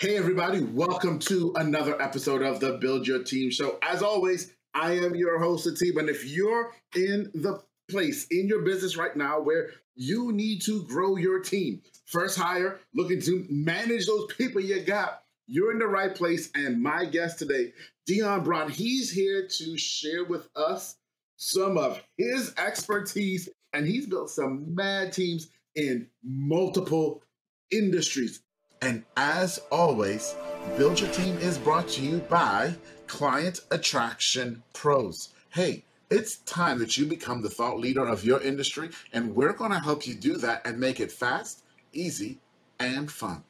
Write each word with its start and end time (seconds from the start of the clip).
Hey, 0.00 0.16
everybody, 0.16 0.60
welcome 0.60 1.18
to 1.18 1.52
another 1.56 2.00
episode 2.00 2.40
of 2.40 2.60
the 2.60 2.74
Build 2.74 3.04
Your 3.04 3.24
Team 3.24 3.50
Show. 3.50 3.78
As 3.82 4.00
always, 4.00 4.54
I 4.72 4.92
am 4.92 5.16
your 5.16 5.40
host, 5.40 5.66
Atib, 5.66 5.98
and 5.98 6.08
if 6.08 6.24
you're 6.24 6.72
in 6.94 7.28
the 7.34 7.60
place 7.90 8.24
in 8.30 8.46
your 8.46 8.62
business 8.62 8.96
right 8.96 9.16
now 9.16 9.40
where 9.40 9.70
you 9.96 10.30
need 10.30 10.62
to 10.62 10.84
grow 10.84 11.16
your 11.16 11.40
team, 11.40 11.82
first 12.06 12.38
hire, 12.38 12.78
looking 12.94 13.20
to 13.22 13.44
manage 13.50 14.06
those 14.06 14.32
people 14.34 14.60
you 14.60 14.80
got, 14.82 15.24
you're 15.48 15.72
in 15.72 15.80
the 15.80 15.88
right 15.88 16.14
place. 16.14 16.48
And 16.54 16.80
my 16.80 17.04
guest 17.04 17.40
today, 17.40 17.72
Deeon 18.06 18.44
Brown, 18.44 18.70
he's 18.70 19.10
here 19.10 19.48
to 19.48 19.76
share 19.76 20.24
with 20.24 20.48
us 20.54 20.94
some 21.38 21.76
of 21.76 22.00
his 22.16 22.54
expertise, 22.56 23.48
and 23.72 23.84
he's 23.84 24.06
built 24.06 24.30
some 24.30 24.76
mad 24.76 25.12
teams 25.12 25.48
in 25.74 26.06
multiple 26.22 27.24
industries. 27.72 28.42
And 28.80 29.04
as 29.16 29.60
always, 29.72 30.36
Build 30.76 31.00
Your 31.00 31.10
Team 31.10 31.36
is 31.38 31.58
brought 31.58 31.88
to 31.88 32.00
you 32.00 32.18
by 32.18 32.74
Client 33.08 33.60
Attraction 33.72 34.62
Pros. 34.72 35.30
Hey, 35.50 35.84
it's 36.10 36.36
time 36.38 36.78
that 36.78 36.96
you 36.96 37.04
become 37.06 37.42
the 37.42 37.50
thought 37.50 37.80
leader 37.80 38.06
of 38.06 38.24
your 38.24 38.40
industry, 38.40 38.90
and 39.12 39.34
we're 39.34 39.52
going 39.52 39.72
to 39.72 39.80
help 39.80 40.06
you 40.06 40.14
do 40.14 40.36
that 40.36 40.64
and 40.64 40.78
make 40.78 41.00
it 41.00 41.10
fast, 41.10 41.64
easy, 41.92 42.38
and 42.78 43.10
fun. 43.10 43.42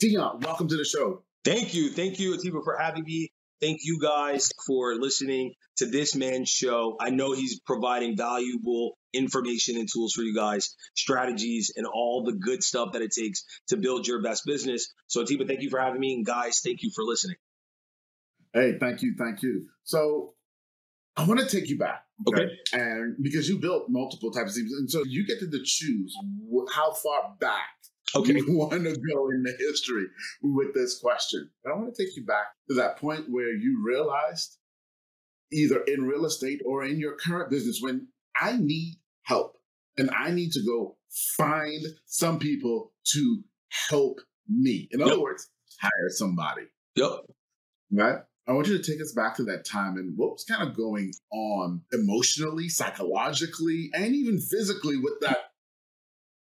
Deeon, 0.00 0.40
welcome 0.40 0.66
to 0.66 0.76
the 0.76 0.84
show. 0.84 1.22
Thank 1.44 1.72
you. 1.72 1.90
Thank 1.90 2.18
you, 2.18 2.34
Atiba, 2.34 2.62
for 2.64 2.76
having 2.76 3.04
me. 3.04 3.30
Thank 3.64 3.80
you 3.82 3.98
guys 3.98 4.50
for 4.66 4.94
listening 4.94 5.54
to 5.78 5.86
this 5.86 6.14
man's 6.14 6.50
show. 6.50 6.98
I 7.00 7.08
know 7.08 7.32
he's 7.32 7.60
providing 7.60 8.14
valuable 8.14 8.98
information 9.14 9.78
and 9.78 9.88
tools 9.90 10.12
for 10.12 10.20
you 10.20 10.34
guys, 10.34 10.74
strategies, 10.94 11.72
and 11.74 11.86
all 11.86 12.24
the 12.26 12.34
good 12.34 12.62
stuff 12.62 12.92
that 12.92 13.00
it 13.00 13.12
takes 13.18 13.42
to 13.68 13.78
build 13.78 14.06
your 14.06 14.22
best 14.22 14.44
business. 14.44 14.92
So, 15.06 15.22
Atiba, 15.22 15.46
thank 15.46 15.62
you 15.62 15.70
for 15.70 15.80
having 15.80 15.98
me. 15.98 16.12
And 16.12 16.26
guys, 16.26 16.60
thank 16.62 16.82
you 16.82 16.90
for 16.94 17.04
listening. 17.04 17.36
Hey, 18.52 18.74
thank 18.78 19.00
you. 19.00 19.14
Thank 19.18 19.42
you. 19.42 19.68
So, 19.84 20.34
I 21.16 21.24
want 21.24 21.40
to 21.40 21.46
take 21.46 21.70
you 21.70 21.78
back. 21.78 22.04
Okay. 22.28 22.50
And 22.74 23.16
because 23.22 23.48
you 23.48 23.58
built 23.58 23.86
multiple 23.88 24.30
types 24.30 24.50
of 24.50 24.56
teams. 24.56 24.74
And 24.74 24.90
so 24.90 25.04
you 25.06 25.26
get 25.26 25.40
to 25.40 25.48
choose 25.64 26.14
how 26.70 26.92
far 26.92 27.34
back 27.40 27.70
Okay. 28.14 28.34
you 28.34 28.56
want 28.56 28.72
to 28.72 28.96
go 29.12 29.30
in 29.30 29.42
the 29.42 29.54
history 29.58 30.06
with 30.42 30.74
this 30.74 30.98
question. 30.98 31.50
But 31.62 31.72
I 31.72 31.76
want 31.76 31.94
to 31.94 32.04
take 32.04 32.16
you 32.16 32.24
back 32.24 32.46
to 32.68 32.74
that 32.76 32.98
point 32.98 33.28
where 33.28 33.52
you 33.52 33.82
realized, 33.84 34.58
either 35.52 35.80
in 35.82 36.04
real 36.06 36.26
estate 36.26 36.60
or 36.64 36.84
in 36.84 36.98
your 36.98 37.16
current 37.16 37.50
business, 37.50 37.80
when 37.80 38.08
I 38.40 38.56
need 38.56 38.96
help 39.22 39.56
and 39.96 40.10
I 40.10 40.30
need 40.30 40.52
to 40.52 40.64
go 40.64 40.96
find 41.36 41.82
some 42.06 42.38
people 42.38 42.92
to 43.12 43.42
help 43.88 44.20
me. 44.48 44.88
In 44.90 45.00
other 45.02 45.12
Yep. 45.12 45.20
words, 45.20 45.50
hire 45.80 46.08
somebody. 46.08 46.62
Yep. 46.96 47.10
Right? 47.90 48.18
I 48.46 48.52
want 48.52 48.68
you 48.68 48.76
to 48.76 48.92
take 48.92 49.00
us 49.00 49.12
back 49.12 49.36
to 49.36 49.44
that 49.44 49.64
time 49.64 49.96
and 49.96 50.16
what 50.18 50.32
was 50.32 50.44
kind 50.44 50.68
of 50.68 50.76
going 50.76 51.12
on 51.32 51.82
emotionally, 51.92 52.68
psychologically, 52.68 53.90
and 53.94 54.14
even 54.14 54.38
physically 54.38 54.98
with 54.98 55.18
that 55.22 55.53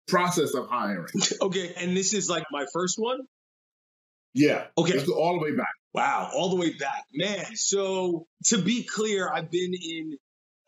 process 0.08 0.54
of 0.54 0.68
hiring. 0.68 1.06
Okay. 1.40 1.72
And 1.76 1.96
this 1.96 2.14
is 2.14 2.28
like 2.28 2.44
my 2.50 2.66
first 2.72 2.98
one. 2.98 3.20
Yeah. 4.34 4.64
Okay. 4.76 4.94
Let's 4.94 5.06
go 5.06 5.14
all 5.14 5.38
the 5.38 5.44
way 5.44 5.54
back. 5.56 5.68
Wow. 5.94 6.30
All 6.34 6.50
the 6.50 6.56
way 6.56 6.72
back. 6.72 7.04
Man. 7.14 7.44
So, 7.54 8.26
to 8.46 8.58
be 8.58 8.84
clear, 8.84 9.30
I've 9.32 9.50
been 9.50 9.72
in 9.74 10.16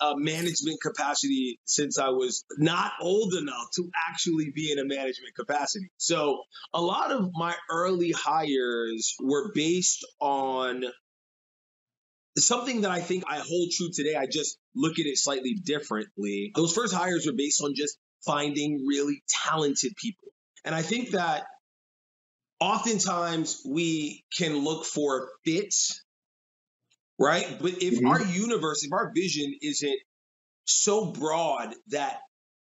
a 0.00 0.14
management 0.16 0.80
capacity 0.80 1.60
since 1.64 1.98
I 1.98 2.08
was 2.08 2.44
not 2.56 2.92
old 3.00 3.34
enough 3.34 3.66
to 3.76 3.90
actually 4.08 4.50
be 4.54 4.72
in 4.72 4.78
a 4.78 4.84
management 4.84 5.34
capacity. 5.36 5.90
So, 5.98 6.42
a 6.72 6.80
lot 6.80 7.10
of 7.10 7.30
my 7.34 7.54
early 7.70 8.12
hires 8.12 9.14
were 9.20 9.52
based 9.54 10.06
on 10.20 10.84
something 12.38 12.82
that 12.82 12.90
I 12.90 13.00
think 13.00 13.24
I 13.28 13.38
hold 13.38 13.70
true 13.72 13.90
today. 13.92 14.14
I 14.16 14.26
just 14.26 14.58
look 14.74 14.98
at 14.98 15.06
it 15.06 15.18
slightly 15.18 15.54
differently. 15.54 16.52
Those 16.54 16.74
first 16.74 16.94
hires 16.94 17.26
were 17.26 17.36
based 17.36 17.62
on 17.62 17.74
just 17.74 17.98
finding 18.24 18.86
really 18.86 19.22
talented 19.28 19.94
people. 19.96 20.28
And 20.64 20.74
I 20.74 20.82
think 20.82 21.10
that 21.10 21.46
oftentimes 22.60 23.62
we 23.66 24.24
can 24.36 24.58
look 24.58 24.84
for 24.84 25.30
fits, 25.44 26.04
right? 27.18 27.58
But 27.60 27.82
if 27.82 27.98
Mhm. 27.98 28.06
our 28.06 28.22
universe, 28.22 28.84
if 28.84 28.92
our 28.92 29.12
vision 29.14 29.54
isn't 29.62 30.00
so 30.64 31.12
broad 31.12 31.74
that 31.88 32.20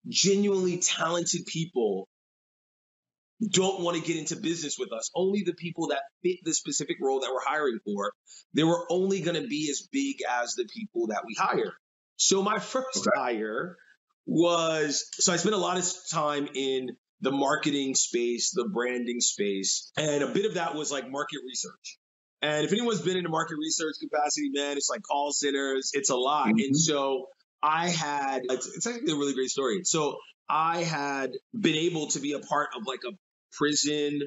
genuinely 0.08 0.78
talented 0.78 1.46
people 1.46 2.08
don't 3.50 3.82
want 3.82 3.96
to 3.96 4.02
get 4.02 4.16
into 4.16 4.36
business 4.36 4.76
with 4.78 4.92
us, 4.92 5.10
only 5.14 5.42
the 5.44 5.54
people 5.54 5.88
that 5.88 6.02
fit 6.22 6.38
the 6.44 6.54
specific 6.54 6.96
role 7.00 7.20
that 7.20 7.30
we're 7.32 7.44
hiring 7.44 7.78
for, 7.84 8.12
they 8.54 8.64
were 8.64 8.86
only 8.90 9.20
going 9.20 9.40
to 9.40 9.48
be 9.48 9.68
as 9.70 9.88
big 9.90 10.16
as 10.28 10.54
the 10.54 10.64
people 10.64 11.08
that 11.08 11.24
we 11.26 11.34
hire. 11.38 11.74
So 12.16 12.42
my 12.42 12.58
first 12.58 13.08
Okay. 13.08 13.10
hire 13.16 13.76
was 14.26 15.04
so 15.14 15.32
I 15.32 15.36
spent 15.36 15.54
a 15.54 15.58
lot 15.58 15.78
of 15.78 15.84
time 16.10 16.48
in 16.54 16.96
the 17.20 17.32
marketing 17.32 17.94
space, 17.94 18.50
the 18.52 18.68
branding 18.68 19.20
space, 19.20 19.90
and 19.96 20.22
a 20.22 20.28
bit 20.28 20.44
of 20.46 20.54
that 20.54 20.74
was 20.74 20.90
like 20.90 21.10
market 21.10 21.38
research. 21.46 21.98
And 22.40 22.64
if 22.64 22.72
anyone's 22.72 23.00
been 23.00 23.16
in 23.16 23.24
a 23.24 23.28
market 23.28 23.56
research 23.56 23.94
capacity, 24.00 24.50
man, 24.52 24.76
it's 24.76 24.90
like 24.90 25.02
call 25.02 25.32
centers, 25.32 25.92
it's 25.94 26.10
a 26.10 26.16
lot. 26.16 26.48
And 26.48 26.58
Mhm. 26.58 26.76
so 26.76 27.28
I 27.62 27.88
had, 27.88 28.42
it's, 28.50 28.66
it's 28.66 28.86
actually 28.86 29.12
a 29.12 29.16
really 29.16 29.34
great 29.34 29.50
story. 29.50 29.84
So 29.84 30.16
I 30.48 30.82
had 30.82 31.30
been 31.58 31.76
able 31.76 32.08
to 32.08 32.18
be 32.18 32.32
a 32.32 32.40
part 32.40 32.70
of 32.76 32.82
like 32.84 33.00
a 33.06 33.12
prison 33.52 34.22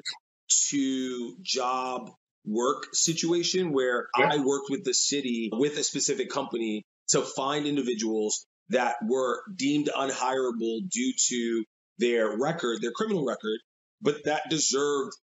to 0.69 1.35
job 1.41 2.11
work 2.45 2.87
situation 2.93 3.73
where 3.73 4.07
Yeah. 4.17 4.29
I 4.31 4.37
worked 4.37 4.69
with 4.69 4.85
the 4.85 4.93
city 4.93 5.49
with 5.51 5.77
a 5.77 5.83
specific 5.83 6.29
company 6.29 6.85
to 7.09 7.21
find 7.21 7.65
individuals 7.65 8.45
that 8.69 8.95
were 9.03 9.41
deemed 9.55 9.89
unhireable 9.95 10.89
due 10.89 11.13
to 11.29 11.63
their 11.97 12.37
record, 12.37 12.81
their 12.81 12.91
criminal 12.91 13.25
record, 13.25 13.59
but 14.01 14.23
that 14.25 14.49
deserved 14.49 15.13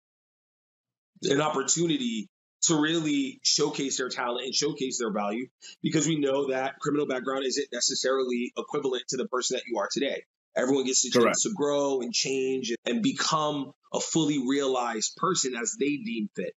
an 1.22 1.40
opportunity 1.40 2.28
to 2.62 2.80
really 2.80 3.40
showcase 3.42 3.98
their 3.98 4.08
talent 4.08 4.44
and 4.44 4.54
showcase 4.54 4.98
their 4.98 5.12
value 5.12 5.46
because 5.82 6.06
we 6.06 6.18
know 6.18 6.50
that 6.50 6.78
criminal 6.80 7.06
background 7.06 7.44
isn't 7.44 7.68
necessarily 7.72 8.52
equivalent 8.56 9.02
to 9.08 9.16
the 9.16 9.26
person 9.26 9.56
that 9.56 9.64
you 9.66 9.78
are 9.78 9.88
today. 9.90 10.22
Everyone 10.56 10.84
gets 10.84 11.02
the 11.02 11.10
Correct. 11.10 11.28
chance 11.28 11.42
to 11.44 11.52
grow 11.54 12.02
and 12.02 12.12
change 12.12 12.72
and 12.84 13.02
become 13.02 13.72
a 13.92 14.00
fully 14.00 14.38
realized 14.46 15.16
person 15.16 15.54
as 15.60 15.76
they 15.78 15.96
deem 15.96 16.28
fit. 16.36 16.54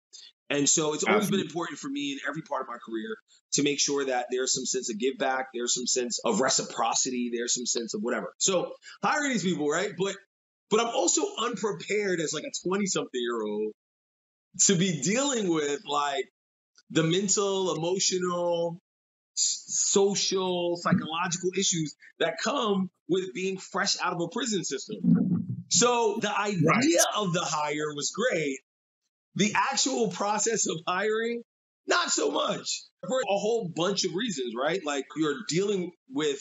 And 0.50 0.68
so 0.70 0.94
it's 0.94 1.04
always 1.04 1.30
been 1.32 1.40
important 1.40 1.80
for 1.80 1.90
me 1.90 2.12
in 2.14 2.20
every 2.30 2.42
part 2.44 2.62
of 2.62 2.68
my 2.68 2.78
career 2.86 3.16
to 3.54 3.64
make 3.64 3.80
sure 3.80 4.06
that 4.06 4.28
there's 4.30 4.54
some 4.54 4.66
sense 4.66 4.90
of 4.90 5.00
give 5.00 5.18
back, 5.18 5.48
there's 5.54 5.74
some 5.74 5.88
sense 5.88 6.20
of 6.24 6.42
reciprocity, 6.42 7.32
there's 7.34 7.54
some 7.54 7.66
sense 7.66 7.94
of 7.94 8.02
whatever. 8.02 8.34
So 8.38 8.74
hiring 9.02 9.32
these 9.32 9.44
people, 9.44 9.68
right? 9.70 9.92
But 9.98 10.16
but 10.70 10.80
I'm 10.80 10.88
also 10.94 11.22
unprepared 11.40 12.20
as 12.20 12.34
like 12.34 12.44
a 12.44 12.68
20 12.68 12.86
something 12.88 13.10
year 13.14 13.42
old 13.42 13.74
to 14.66 14.76
be 14.76 15.02
dealing 15.02 15.48
with 15.48 15.82
like 15.88 16.26
the 16.92 17.04
mental, 17.04 17.76
emotional, 17.76 18.80
social, 19.36 20.78
psychological 20.78 21.50
issues 21.58 21.96
that 22.20 22.36
come 22.44 22.90
with 23.10 23.34
being 23.34 23.58
fresh 23.58 23.98
out 24.02 24.14
of 24.14 24.22
a 24.22 24.28
prison 24.28 24.64
system. 24.64 24.98
So 25.70 26.20
the 26.22 26.38
idea 26.38 26.68
Right. 26.68 26.86
of 27.16 27.34
the 27.34 27.42
hire 27.44 27.94
was 27.96 28.12
great. 28.12 28.60
The 29.36 29.54
actual 29.56 30.10
process 30.10 30.68
of 30.68 30.78
hiring, 30.88 31.42
not 31.88 32.10
so 32.10 32.32
much 32.32 32.84
for 33.08 33.20
a 33.20 33.38
whole 33.38 33.72
bunch 33.76 34.06
of 34.06 34.14
reasons, 34.14 34.54
right? 34.60 34.82
Like 34.86 35.06
you're 35.18 35.42
dealing 35.50 35.92
with 36.12 36.40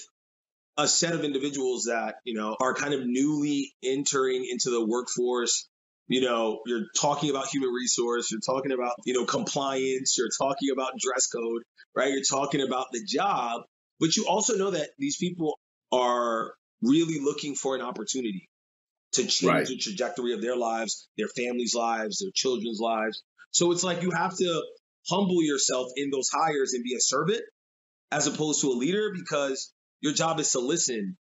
a 0.77 0.87
set 0.87 1.15
of 1.15 1.25
individuals 1.25 1.85
that, 1.85 2.17
you 2.25 2.35
know, 2.35 2.57
are 2.61 2.75
kind 2.75 2.95
of 2.95 3.01
newly 3.05 3.73
entering 3.83 4.47
into 4.51 4.71
the 4.71 4.85
workforce. 4.85 5.69
You 6.09 6.21
know, 6.21 6.61
you're 6.67 6.87
talking 7.01 7.31
about 7.31 7.47
human 7.47 7.71
resource, 7.71 8.31
you're 8.31 8.41
talking 8.41 8.73
about, 8.73 8.95
you 9.05 9.15
know, 9.15 9.25
compliance, 9.25 10.17
you're 10.19 10.29
talking 10.39 10.71
about 10.73 10.93
dress 10.99 11.27
code, 11.29 11.63
right? 11.97 12.11
You're 12.11 12.23
talking 12.29 12.61
about 12.61 12.87
the 12.93 13.03
job, 13.07 13.63
but 13.99 14.17
you 14.17 14.27
also 14.29 14.57
know 14.57 14.73
that 14.73 14.91
these 14.99 15.17
people 15.17 15.59
are 15.91 16.53
really 16.83 17.21
looking 17.21 17.55
for 17.55 17.77
an 17.77 17.83
opportunity 17.83 18.49
to 19.13 19.23
change 19.27 19.43
Right. 19.43 19.67
the 19.67 19.77
trajectory 19.77 20.33
of 20.33 20.41
their 20.43 20.57
lives, 20.57 21.09
their 21.19 21.29
families' 21.29 21.75
lives, 21.75 22.19
their 22.19 22.31
children's 22.35 22.81
lives. 22.81 23.23
So 23.51 23.73
it's 23.73 23.83
like 23.85 24.03
you 24.03 24.11
have 24.11 24.37
to 24.37 24.63
humble 25.09 25.43
yourself 25.43 25.89
in 25.97 26.11
those 26.11 26.29
hires 26.31 26.73
and 26.73 26.83
be 26.85 26.95
a 26.95 27.01
servant 27.01 27.43
as 28.11 28.27
opposed 28.27 28.61
to 28.63 28.69
a 28.69 28.73
leader 28.77 29.11
because 29.15 29.73
your 30.01 30.13
job 30.13 30.41
is 30.41 30.51
to 30.53 30.61
listen 30.61 31.17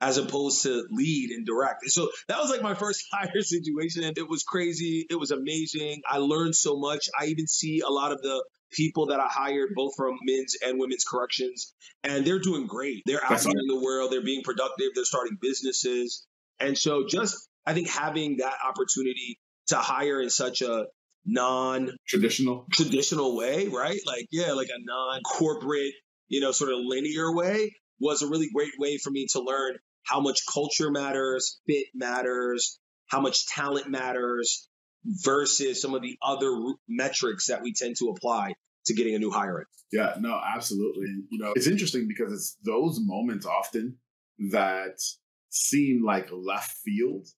as 0.00 0.18
opposed 0.18 0.64
to 0.64 0.84
lead 0.90 1.30
and 1.30 1.46
direct. 1.46 1.88
so 1.88 2.10
that 2.26 2.38
was 2.38 2.50
like 2.50 2.60
my 2.62 2.74
first 2.74 3.04
hire 3.12 3.40
situation. 3.40 4.02
And 4.04 4.18
it 4.18 4.28
was 4.28 4.42
crazy. 4.42 5.06
It 5.08 5.14
was 5.18 5.30
amazing. 5.30 6.02
I 6.08 6.18
learned 6.18 6.56
so 6.56 6.76
much. 6.76 7.08
I 7.18 7.26
even 7.26 7.46
see 7.46 7.80
a 7.86 7.90
lot 7.90 8.10
of 8.12 8.20
the 8.20 8.44
people 8.72 9.06
that 9.06 9.20
I 9.20 9.28
hired, 9.28 9.70
both 9.76 9.92
from 9.96 10.16
men's 10.24 10.56
and 10.64 10.80
women's 10.80 11.04
corrections, 11.04 11.72
and 12.02 12.26
they're 12.26 12.40
doing 12.40 12.66
great. 12.66 13.02
They're 13.06 13.24
out 13.24 13.44
in 13.44 13.52
the 13.68 13.80
world. 13.80 14.10
They're 14.10 14.24
being 14.24 14.42
productive. 14.42 14.88
They're 14.94 15.04
starting 15.04 15.38
businesses. 15.40 16.26
And 16.60 16.76
so 16.76 17.04
just, 17.08 17.48
I 17.66 17.74
think 17.74 17.88
having 17.88 18.38
that 18.38 18.54
opportunity 18.64 19.38
to 19.68 19.76
hire 19.76 20.20
in 20.20 20.30
such 20.30 20.62
a 20.62 20.86
non 21.24 21.90
traditional 22.08 22.66
traditional 22.72 23.36
way, 23.36 23.68
right? 23.68 24.00
Like, 24.06 24.26
yeah, 24.30 24.52
like 24.52 24.68
a 24.68 24.80
non 24.84 25.20
corporate, 25.22 25.92
you 26.28 26.40
know, 26.40 26.52
sort 26.52 26.72
of 26.72 26.80
linear 26.82 27.34
way 27.34 27.74
was 28.00 28.22
a 28.22 28.26
really 28.26 28.48
great 28.52 28.72
way 28.78 28.98
for 28.98 29.10
me 29.10 29.26
to 29.32 29.40
learn 29.40 29.76
how 30.04 30.20
much 30.20 30.40
culture 30.52 30.90
matters, 30.90 31.60
fit 31.66 31.86
matters, 31.94 32.78
how 33.06 33.20
much 33.20 33.46
talent 33.46 33.88
matters 33.88 34.68
versus 35.04 35.80
some 35.80 35.94
of 35.94 36.02
the 36.02 36.16
other 36.22 36.52
metrics 36.88 37.46
that 37.46 37.62
we 37.62 37.72
tend 37.72 37.96
to 37.98 38.08
apply 38.08 38.54
to 38.86 38.94
getting 38.94 39.14
a 39.14 39.18
new 39.18 39.30
hire 39.30 39.60
Yeah, 39.92 40.14
no, 40.18 40.40
absolutely. 40.56 41.06
You 41.30 41.38
know, 41.38 41.52
it's 41.54 41.66
interesting 41.66 42.08
because 42.08 42.32
it's 42.32 42.56
those 42.64 42.98
moments 43.00 43.46
often 43.46 43.98
that 44.50 44.98
seem 45.52 46.02
like 46.04 46.28
left 46.32 46.76
field 46.84 47.28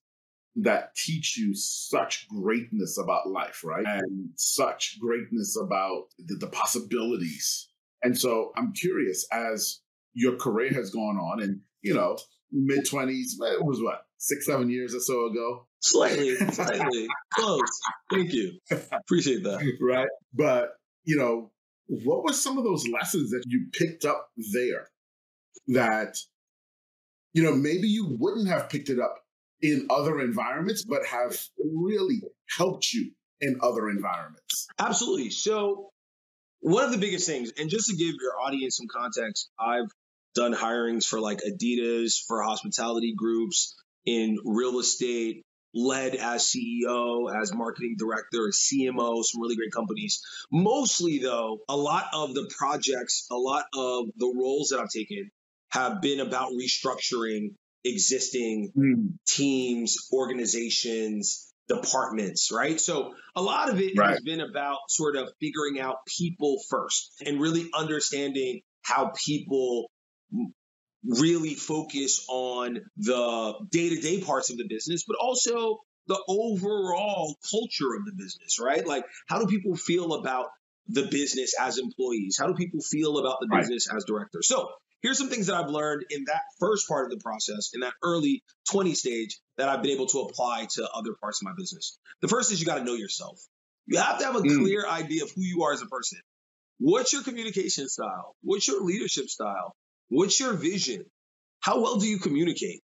that 0.55 0.95
teach 0.95 1.37
you 1.37 1.53
such 1.53 2.27
greatness 2.29 2.97
about 2.97 3.27
life, 3.27 3.61
right? 3.63 3.85
And 3.85 4.29
such 4.35 4.97
greatness 4.99 5.57
about 5.61 6.05
the, 6.17 6.35
the 6.35 6.47
possibilities. 6.47 7.67
And 8.01 8.17
so 8.17 8.51
I'm 8.55 8.71
curious 8.73 9.27
as 9.31 9.81
your 10.13 10.37
career 10.37 10.71
has 10.73 10.91
gone 10.91 11.17
on 11.17 11.41
and, 11.41 11.59
you 11.81 11.93
know, 11.93 12.17
mid 12.51 12.85
20s, 12.85 13.33
it 13.41 13.65
was 13.65 13.81
what, 13.81 14.05
six, 14.17 14.45
seven 14.45 14.69
years 14.69 14.95
or 14.95 15.01
so 15.01 15.25
ago? 15.25 15.67
Slightly, 15.81 16.35
slightly 16.35 17.07
close. 17.33 17.81
Thank 18.09 18.31
you. 18.31 18.53
Appreciate 18.91 19.43
that. 19.43 19.59
Right. 19.81 20.07
But, 20.33 20.69
you 21.03 21.17
know, 21.17 21.51
what 21.87 22.23
were 22.23 22.33
some 22.33 22.57
of 22.57 22.63
those 22.63 22.87
lessons 22.87 23.31
that 23.31 23.43
you 23.45 23.67
picked 23.73 24.05
up 24.05 24.29
there 24.53 24.87
that, 25.67 26.15
you 27.35 27.43
know, 27.43 27.53
maybe 27.53 27.89
you 27.89 28.15
wouldn't 28.17 28.47
have 28.47 28.69
picked 28.69 28.89
it 28.89 28.97
up 28.97 29.19
in 29.61 29.87
other 29.89 30.21
environments, 30.21 30.85
but 30.85 31.05
have 31.05 31.37
really 31.59 32.21
helped 32.57 32.93
you 32.93 33.11
in 33.41 33.59
other 33.61 33.89
environments? 33.89 34.67
Absolutely. 34.79 35.29
So, 35.31 35.89
one 36.61 36.85
of 36.85 36.91
the 36.91 36.97
biggest 36.97 37.27
things, 37.27 37.51
and 37.59 37.69
just 37.69 37.89
to 37.89 37.95
give 37.97 38.15
your 38.21 38.39
audience 38.41 38.77
some 38.77 38.87
context, 38.87 39.49
I've 39.59 39.89
done 40.33 40.53
hirings 40.53 41.05
for 41.05 41.19
like 41.19 41.41
Adidas, 41.41 42.13
for 42.25 42.41
hospitality 42.41 43.13
groups, 43.15 43.75
in 44.05 44.37
real 44.45 44.79
estate, 44.79 45.43
led 45.73 46.15
as 46.15 46.43
CEO, 46.43 47.29
as 47.41 47.53
marketing 47.53 47.97
director, 47.99 48.49
CMO, 48.53 49.25
some 49.25 49.41
really 49.41 49.57
great 49.57 49.73
companies. 49.73 50.21
Mostly, 50.53 51.19
though, 51.19 51.59
a 51.67 51.75
lot 51.75 52.05
of 52.13 52.33
the 52.33 52.49
projects, 52.57 53.27
a 53.29 53.35
lot 53.35 53.65
of 53.73 54.05
the 54.15 54.33
roles 54.33 54.69
that 54.69 54.79
I've 54.79 54.89
taken 54.89 55.31
have 55.75 56.01
been 56.01 56.19
about 56.19 56.51
restructuring 56.53 57.53
existing 57.83 58.71
mm. 58.75 59.13
teams, 59.27 60.09
organizations, 60.11 61.53
departments, 61.67 62.51
right? 62.51 62.79
So 62.79 63.13
a 63.35 63.41
lot 63.41 63.69
of 63.69 63.79
it 63.79 63.93
right. 63.97 64.11
has 64.11 64.21
been 64.21 64.41
about 64.41 64.77
sort 64.87 65.15
of 65.15 65.29
figuring 65.39 65.79
out 65.79 65.97
people 66.17 66.57
first 66.69 67.11
and 67.25 67.39
really 67.39 67.69
understanding 67.73 68.61
how 68.81 69.11
people 69.25 69.91
really 71.07 71.53
focus 71.53 72.25
on 72.27 72.79
the 72.97 73.53
day-to-day 73.71 74.21
parts 74.21 74.49
of 74.49 74.57
the 74.57 74.65
business, 74.67 75.03
but 75.07 75.17
also 75.19 75.79
the 76.07 76.21
overall 76.27 77.35
culture 77.51 77.95
of 77.95 78.05
the 78.05 78.13
business, 78.15 78.59
right? 78.59 78.85
Like 78.85 79.05
how 79.27 79.39
do 79.39 79.47
people 79.47 79.75
feel 79.75 80.13
about 80.13 80.47
the 80.87 81.07
business 81.09 81.53
as 81.59 81.77
employees? 81.77 82.37
How 82.39 82.47
do 82.47 82.53
people 82.53 82.79
feel 82.79 83.17
about 83.17 83.37
the 83.41 83.47
business 83.55 83.87
right. 83.89 83.97
as 83.97 84.05
directors? 84.05 84.47
So 84.47 84.69
here's 85.01 85.17
some 85.17 85.29
things 85.29 85.47
that 85.47 85.55
I've 85.55 85.69
learned 85.69 86.05
in 86.09 86.25
that 86.27 86.41
first 86.59 86.87
part 86.87 87.05
of 87.05 87.11
the 87.11 87.23
process, 87.23 87.71
in 87.73 87.81
that 87.81 87.93
early 88.03 88.43
20 88.71 88.93
stage, 88.93 89.39
that 89.57 89.69
I've 89.69 89.81
been 89.81 89.91
able 89.91 90.07
to 90.07 90.19
apply 90.19 90.67
to 90.75 90.89
other 90.93 91.11
parts 91.19 91.41
of 91.41 91.45
my 91.45 91.53
business. 91.57 91.97
The 92.21 92.27
first 92.27 92.51
is 92.51 92.59
you 92.59 92.65
got 92.65 92.77
to 92.77 92.83
know 92.83 92.95
yourself. 92.95 93.39
You 93.87 93.99
have 93.99 94.19
to 94.19 94.25
have 94.25 94.35
a 94.35 94.41
mm. 94.41 94.59
clear 94.59 94.87
idea 94.87 95.23
of 95.23 95.31
who 95.35 95.41
you 95.41 95.63
are 95.63 95.73
as 95.73 95.81
a 95.81 95.85
person. 95.85 96.19
What's 96.79 97.13
your 97.13 97.23
communication 97.23 97.87
style? 97.87 98.35
What's 98.41 98.67
your 98.67 98.81
leadership 98.81 99.29
style? 99.29 99.75
What's 100.09 100.39
your 100.39 100.53
vision? 100.53 101.05
How 101.59 101.79
well 101.81 101.97
do 101.97 102.07
you 102.07 102.19
communicate? 102.19 102.81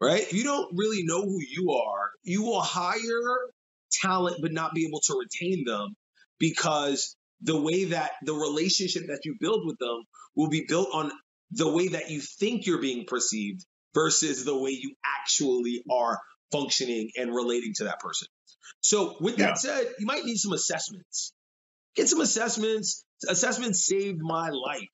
Right? 0.00 0.22
If 0.22 0.32
you 0.32 0.44
don't 0.44 0.76
really 0.76 1.02
know 1.04 1.22
who 1.22 1.40
you 1.40 1.72
are, 1.72 2.10
you 2.22 2.42
will 2.42 2.62
hire 2.62 3.50
talent 3.92 4.38
but 4.40 4.52
not 4.52 4.74
be 4.74 4.86
able 4.86 5.00
to 5.00 5.18
retain 5.18 5.64
them 5.64 5.94
because 6.38 7.16
the 7.42 7.60
way 7.60 7.86
that 7.86 8.12
the 8.22 8.34
relationship 8.34 9.06
that 9.08 9.20
you 9.24 9.36
build 9.40 9.66
with 9.66 9.78
them 9.78 10.04
will 10.36 10.48
be 10.48 10.64
built 10.68 10.88
on 10.92 11.10
the 11.52 11.70
way 11.70 11.88
that 11.88 12.10
you 12.10 12.20
think 12.20 12.66
you're 12.66 12.80
being 12.80 13.06
perceived 13.06 13.64
versus 13.94 14.44
the 14.44 14.56
way 14.56 14.70
you 14.70 14.94
actually 15.04 15.82
are 15.90 16.20
functioning 16.52 17.10
and 17.16 17.34
relating 17.34 17.72
to 17.76 17.84
that 17.84 18.00
person. 18.00 18.28
So, 18.80 19.16
with 19.20 19.36
that 19.36 19.48
yeah. 19.48 19.54
said, 19.54 19.86
you 19.98 20.06
might 20.06 20.24
need 20.24 20.36
some 20.36 20.52
assessments. 20.52 21.32
Get 21.96 22.08
some 22.08 22.20
assessments. 22.20 23.04
Assessments 23.28 23.84
saved 23.84 24.20
my 24.20 24.50
life. 24.50 24.88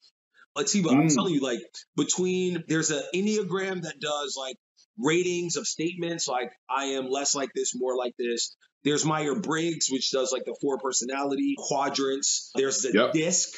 Atiba, 0.57 0.89
mm. 0.89 1.03
I'm 1.03 1.09
telling 1.09 1.35
you, 1.35 1.41
like 1.41 1.61
between 1.97 2.65
there's 2.69 2.91
an 2.91 3.03
Enneagram 3.15 3.83
that 3.83 4.01
does 4.01 4.37
like 4.39 4.57
ratings 4.99 5.57
of 5.57 5.67
statements, 5.67 6.27
like 6.27 6.51
I 6.69 6.85
am 6.97 7.11
less 7.11 7.35
like 7.35 7.51
this, 7.55 7.75
more 7.77 7.97
like 7.97 8.15
this. 8.19 8.57
There's 8.87 9.05
Meyer 9.05 9.35
Briggs, 9.35 9.89
which 9.91 10.13
does 10.13 10.33
like 10.33 10.45
the 10.45 10.55
four 10.61 10.79
personality 10.79 11.57
quadrants. 11.59 12.53
There's 12.55 12.83
the 12.83 12.93
yep. 12.95 13.13
DISC, 13.13 13.53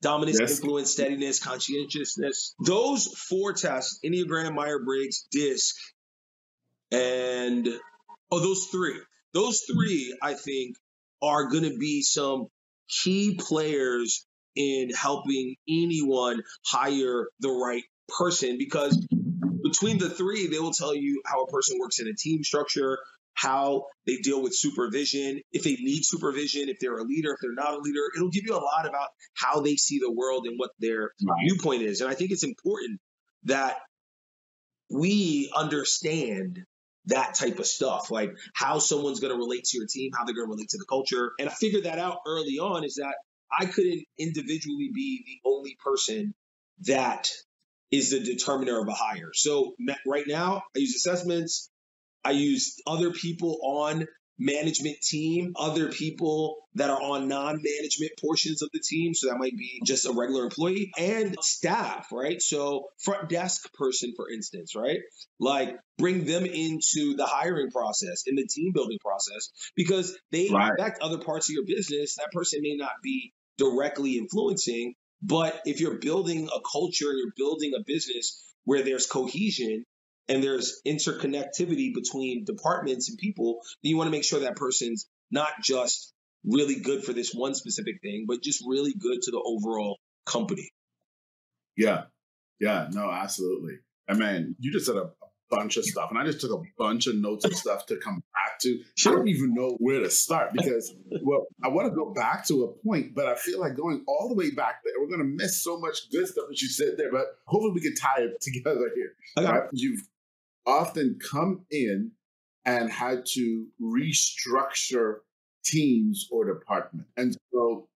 dominance, 0.00 0.38
DISC. 0.38 0.52
influence, 0.52 0.90
steadiness, 0.90 1.38
conscientiousness. 1.38 2.54
Those 2.64 3.06
four 3.06 3.52
tests, 3.52 4.00
Enneagram, 4.02 4.54
Meyer 4.54 4.78
Briggs, 4.82 5.26
DISC, 5.30 5.76
and 6.90 7.68
oh, 8.30 8.40
those 8.40 8.68
three. 8.72 8.98
Those 9.34 9.60
three, 9.70 10.16
I 10.22 10.32
think, 10.32 10.76
are 11.22 11.50
going 11.50 11.64
to 11.64 11.76
be 11.76 12.00
some 12.00 12.46
key 12.88 13.38
players 13.38 14.26
in 14.56 14.88
helping 14.94 15.56
anyone 15.68 16.40
hire 16.64 17.28
the 17.40 17.50
right 17.50 17.84
person 18.08 18.56
because 18.58 18.96
between 19.62 19.98
the 19.98 20.08
three, 20.08 20.46
they 20.46 20.58
will 20.58 20.72
tell 20.72 20.94
you 20.94 21.20
how 21.26 21.42
a 21.42 21.50
person 21.50 21.78
works 21.78 22.00
in 22.00 22.08
a 22.08 22.14
team 22.14 22.42
structure, 22.42 22.98
how 23.34 23.86
they 24.06 24.16
deal 24.16 24.42
with 24.42 24.54
supervision, 24.54 25.40
if 25.52 25.64
they 25.64 25.72
need 25.72 26.02
supervision, 26.04 26.68
if 26.68 26.78
they're 26.80 26.98
a 26.98 27.04
leader, 27.04 27.32
if 27.32 27.38
they're 27.40 27.54
not 27.54 27.74
a 27.74 27.78
leader. 27.78 28.00
It'll 28.14 28.30
give 28.30 28.44
you 28.44 28.54
a 28.54 28.60
lot 28.60 28.86
about 28.86 29.08
how 29.34 29.60
they 29.60 29.76
see 29.76 29.98
the 29.98 30.12
world 30.12 30.46
and 30.46 30.58
what 30.58 30.70
their 30.78 31.10
right. 31.26 31.40
viewpoint 31.44 31.82
is. 31.82 32.00
And 32.00 32.10
I 32.10 32.14
think 32.14 32.32
it's 32.32 32.44
important 32.44 33.00
that 33.44 33.76
we 34.90 35.50
understand 35.56 36.60
that 37.06 37.34
type 37.34 37.58
of 37.58 37.66
stuff, 37.66 38.10
like 38.10 38.32
how 38.54 38.78
someone's 38.78 39.20
going 39.20 39.32
to 39.32 39.38
relate 39.38 39.64
to 39.64 39.78
your 39.78 39.86
team, 39.86 40.10
how 40.16 40.24
they're 40.24 40.34
going 40.34 40.46
to 40.46 40.50
relate 40.50 40.68
to 40.70 40.78
the 40.78 40.86
culture. 40.88 41.32
And 41.38 41.48
I 41.48 41.52
figured 41.52 41.84
that 41.84 41.98
out 41.98 42.18
early 42.26 42.58
on 42.58 42.84
is 42.84 42.96
that 42.96 43.14
I 43.56 43.66
couldn't 43.66 44.04
individually 44.18 44.90
be 44.94 45.24
the 45.26 45.48
only 45.48 45.76
person 45.82 46.34
that 46.86 47.28
is 47.90 48.10
the 48.10 48.20
determiner 48.20 48.80
of 48.80 48.88
a 48.88 48.92
hire. 48.92 49.30
So 49.34 49.74
right 50.06 50.24
now, 50.26 50.62
I 50.76 50.78
use 50.78 50.94
assessments. 50.94 51.70
I 52.24 52.32
use 52.32 52.80
other 52.86 53.10
people 53.12 53.58
on 53.62 54.06
management 54.40 54.96
team, 55.02 55.52
other 55.54 55.90
people 55.90 56.56
that 56.74 56.88
are 56.88 57.00
on 57.00 57.28
non-management 57.28 58.12
portions 58.18 58.62
of 58.62 58.70
the 58.72 58.80
team. 58.80 59.12
So 59.12 59.28
that 59.28 59.36
might 59.36 59.56
be 59.56 59.82
just 59.84 60.06
a 60.06 60.12
regular 60.12 60.44
employee 60.44 60.90
and 60.98 61.36
staff, 61.42 62.08
right? 62.10 62.40
So 62.40 62.86
front 62.98 63.28
desk 63.28 63.72
person, 63.74 64.14
for 64.16 64.30
instance, 64.30 64.74
right? 64.74 65.00
Like 65.38 65.76
bring 65.98 66.24
them 66.24 66.46
into 66.46 67.16
the 67.16 67.26
hiring 67.26 67.70
process, 67.70 68.22
in 68.26 68.36
the 68.36 68.46
team 68.46 68.72
building 68.72 68.98
process, 69.04 69.50
because 69.76 70.16
they 70.32 70.48
right. 70.50 70.72
affect 70.72 71.02
other 71.02 71.18
parts 71.18 71.50
of 71.50 71.54
your 71.54 71.66
business. 71.66 72.16
That 72.16 72.32
person 72.32 72.60
may 72.62 72.76
not 72.76 72.92
be 73.02 73.34
directly 73.58 74.16
influencing. 74.16 74.94
But 75.22 75.60
if 75.66 75.80
you're 75.80 75.98
building 75.98 76.48
a 76.48 76.60
culture, 76.72 77.10
and 77.10 77.18
you're 77.18 77.32
building 77.36 77.72
a 77.78 77.82
business 77.86 78.42
where 78.64 78.82
there's 78.82 79.06
cohesion 79.06 79.84
and 80.30 80.44
there's 80.44 80.80
interconnectivity 80.86 81.92
between 81.92 82.44
departments 82.44 83.08
and 83.10 83.18
people, 83.18 83.60
then 83.82 83.90
you 83.90 83.96
want 83.96 84.06
to 84.06 84.12
make 84.12 84.24
sure 84.24 84.40
that 84.40 84.54
person's 84.54 85.08
not 85.30 85.50
just 85.60 86.14
really 86.44 86.76
good 86.76 87.04
for 87.04 87.12
this 87.12 87.32
one 87.34 87.54
specific 87.54 88.00
thing, 88.00 88.26
but 88.28 88.40
just 88.40 88.62
really 88.66 88.94
good 88.94 89.20
to 89.22 89.32
the 89.32 89.42
overall 89.44 89.98
company. 90.24 90.70
Yeah. 91.76 92.04
Yeah. 92.60 92.86
No, 92.92 93.10
absolutely. 93.10 93.78
I 94.08 94.14
mean, 94.14 94.54
you 94.60 94.72
just 94.72 94.86
said 94.86 94.96
a, 94.96 95.10
bunch 95.50 95.76
of 95.76 95.84
stuff, 95.84 96.10
and 96.10 96.18
I 96.18 96.24
just 96.24 96.40
took 96.40 96.52
a 96.52 96.62
bunch 96.78 97.06
of 97.08 97.16
notes 97.16 97.44
and 97.44 97.54
stuff 97.54 97.84
to 97.86 97.96
come 97.96 98.22
back 98.32 98.58
to. 98.60 98.80
Sure. 98.94 99.12
I 99.12 99.16
don't 99.16 99.28
even 99.28 99.52
know 99.52 99.76
where 99.80 100.00
to 100.00 100.08
start 100.08 100.52
because, 100.52 100.94
well, 101.22 101.46
I 101.62 101.68
want 101.68 101.88
to 101.88 101.94
go 101.94 102.14
back 102.14 102.46
to 102.46 102.64
a 102.64 102.68
point, 102.68 103.14
but 103.14 103.26
I 103.26 103.34
feel 103.34 103.60
like 103.60 103.76
going 103.76 104.04
all 104.06 104.28
the 104.28 104.34
way 104.34 104.50
back 104.50 104.82
there, 104.84 104.94
we're 105.00 105.08
going 105.08 105.18
to 105.18 105.24
miss 105.24 105.62
so 105.62 105.78
much 105.78 106.08
good 106.10 106.28
stuff 106.28 106.44
that 106.48 106.62
you 106.62 106.68
said 106.68 106.96
there. 106.96 107.10
But 107.10 107.36
hopefully, 107.46 107.72
we 107.74 107.80
can 107.80 107.94
tie 107.96 108.20
it 108.22 108.40
together 108.40 108.90
here. 108.94 109.14
Okay. 109.36 109.50
Right? 109.50 109.68
You've 109.72 110.02
often 110.66 111.18
come 111.30 111.64
in 111.70 112.12
and 112.64 112.90
had 112.90 113.24
to 113.34 113.66
restructure 113.80 115.18
teams 115.64 116.28
or 116.30 116.44
department, 116.44 117.06
and 117.16 117.36
so 117.52 117.88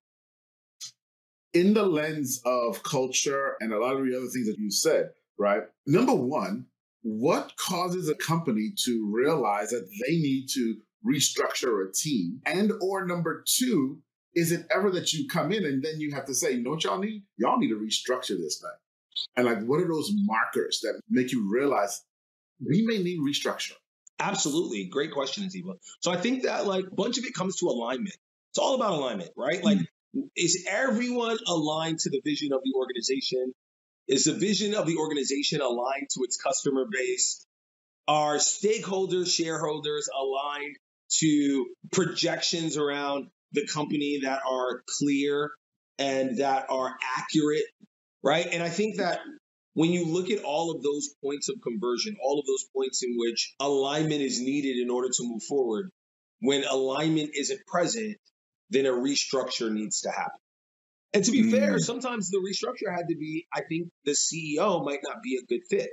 in 1.55 1.73
the 1.73 1.85
lens 1.85 2.43
of 2.45 2.83
culture 2.83 3.55
and 3.61 3.73
a 3.73 3.79
lot 3.79 3.97
of 3.97 4.05
the 4.05 4.17
other 4.17 4.27
things 4.27 4.47
that 4.47 4.59
you 4.59 4.71
said, 4.71 5.11
right? 5.39 5.63
Number 5.87 6.15
one, 6.15 6.67
what 7.03 7.53
causes 7.57 8.09
a 8.09 8.15
company 8.17 8.73
to 8.85 9.09
realize 9.13 9.71
that 9.71 9.89
they 10.05 10.17
need 10.17 10.49
to 10.55 10.77
restructure 11.07 11.89
a 11.89 11.93
team? 11.93 12.41
And 12.45 12.73
or 12.81 13.07
number 13.07 13.45
two, 13.47 14.01
is 14.35 14.51
it 14.51 14.67
ever 14.75 14.91
that 14.91 15.13
you 15.13 15.29
come 15.29 15.53
in 15.53 15.65
and 15.65 15.83
then 15.83 16.01
you 16.01 16.13
have 16.13 16.25
to 16.27 16.35
say, 16.35 16.53
you 16.53 16.63
know 16.63 16.71
what 16.71 16.83
y'all 16.83 16.99
need? 16.99 17.23
Y'all 17.37 17.59
need 17.59 17.69
to 17.69 17.79
restructure 17.79 18.37
this 18.37 18.61
thing. 18.61 18.71
And 19.37 19.47
like, 19.47 19.63
what 19.65 19.81
are 19.81 19.89
those 19.89 20.11
markers 20.25 20.81
that 20.83 21.01
make 21.09 21.31
you 21.31 21.49
realize 21.49 22.03
we 22.67 22.85
may 22.87 23.03
need 23.03 23.19
restructure? 23.21 23.73
Absolutely. 24.19 24.87
Great 24.87 25.13
question, 25.13 25.45
Atiba. 25.45 25.75
So 26.01 26.13
I 26.13 26.17
think 26.17 26.45
that 26.45 26.67
like 26.67 26.87
a 26.87 26.95
bunch 26.95 27.19
of 27.19 27.25
it 27.25 27.35
comes 27.35 27.57
to 27.57 27.67
alignment. 27.67 28.17
It's 28.53 28.59
all 28.59 28.77
about 28.77 28.93
alignment, 28.93 29.31
right? 29.37 29.63
Like 29.63 29.79
mm-hmm 29.79 29.85
is 30.37 30.67
everyone 30.69 31.39
aligned 31.47 31.99
to 32.01 32.11
the 32.11 32.21
vision 32.25 32.53
of 32.53 32.61
the 32.65 32.73
organization? 32.77 33.53
Is 34.07 34.25
the 34.25 34.35
vision 34.35 34.75
of 34.75 34.87
the 34.87 34.97
organization 34.97 35.61
aligned 35.61 36.09
to 36.11 36.21
its 36.23 36.37
customer 36.37 36.85
base? 36.91 37.47
Are 38.07 38.37
stakeholders, 38.37 39.35
shareholders 39.35 40.09
aligned 40.15 40.77
to 41.21 41.67
projections 41.91 42.77
around 42.77 43.29
the 43.53 43.67
company 43.67 44.21
that 44.25 44.43
are 44.49 44.83
clear 44.99 45.51
and 45.99 46.39
that 46.39 46.67
are 46.71 46.95
accurate? 47.17 47.65
Right. 48.23 48.47
And 48.47 48.63
I 48.63 48.69
think 48.69 48.97
that 48.99 49.21
when 49.75 49.91
you 49.91 50.07
look 50.07 50.31
at 50.31 50.43
all 50.45 50.71
of 50.71 50.83
those 50.83 51.11
points 51.23 51.49
of 51.49 51.57
conversion, 51.63 52.17
all 52.23 52.39
of 52.39 52.47
those 52.47 52.65
points 52.75 53.03
in 53.03 53.17
which 53.17 53.55
alignment 53.61 54.23
is 54.23 54.41
needed 54.41 54.79
in 54.81 54.89
order 54.89 55.09
to 55.09 55.23
move 55.25 55.43
forward, 55.43 55.91
when 56.41 56.65
alignment 56.65 57.31
isn't 57.35 57.67
present, 57.67 58.17
then 58.71 58.87
a 58.87 58.91
restructure 58.91 59.71
needs 59.71 60.03
to 60.03 60.11
happen. 60.11 60.41
And 61.13 61.25
to 61.25 61.31
be 61.31 61.43
mm. 61.45 61.51
fair, 61.51 61.79
sometimes 61.79 62.31
the 62.31 62.39
restructure 62.39 62.93
had 62.93 63.09
to 63.09 63.17
be, 63.17 63.47
I 63.53 63.63
think 63.69 63.89
the 64.05 64.13
CEO 64.13 64.85
might 64.85 65.01
not 65.03 65.23
be 65.23 65.37
a 65.37 65.47
good 65.47 65.61
fit. 65.69 65.91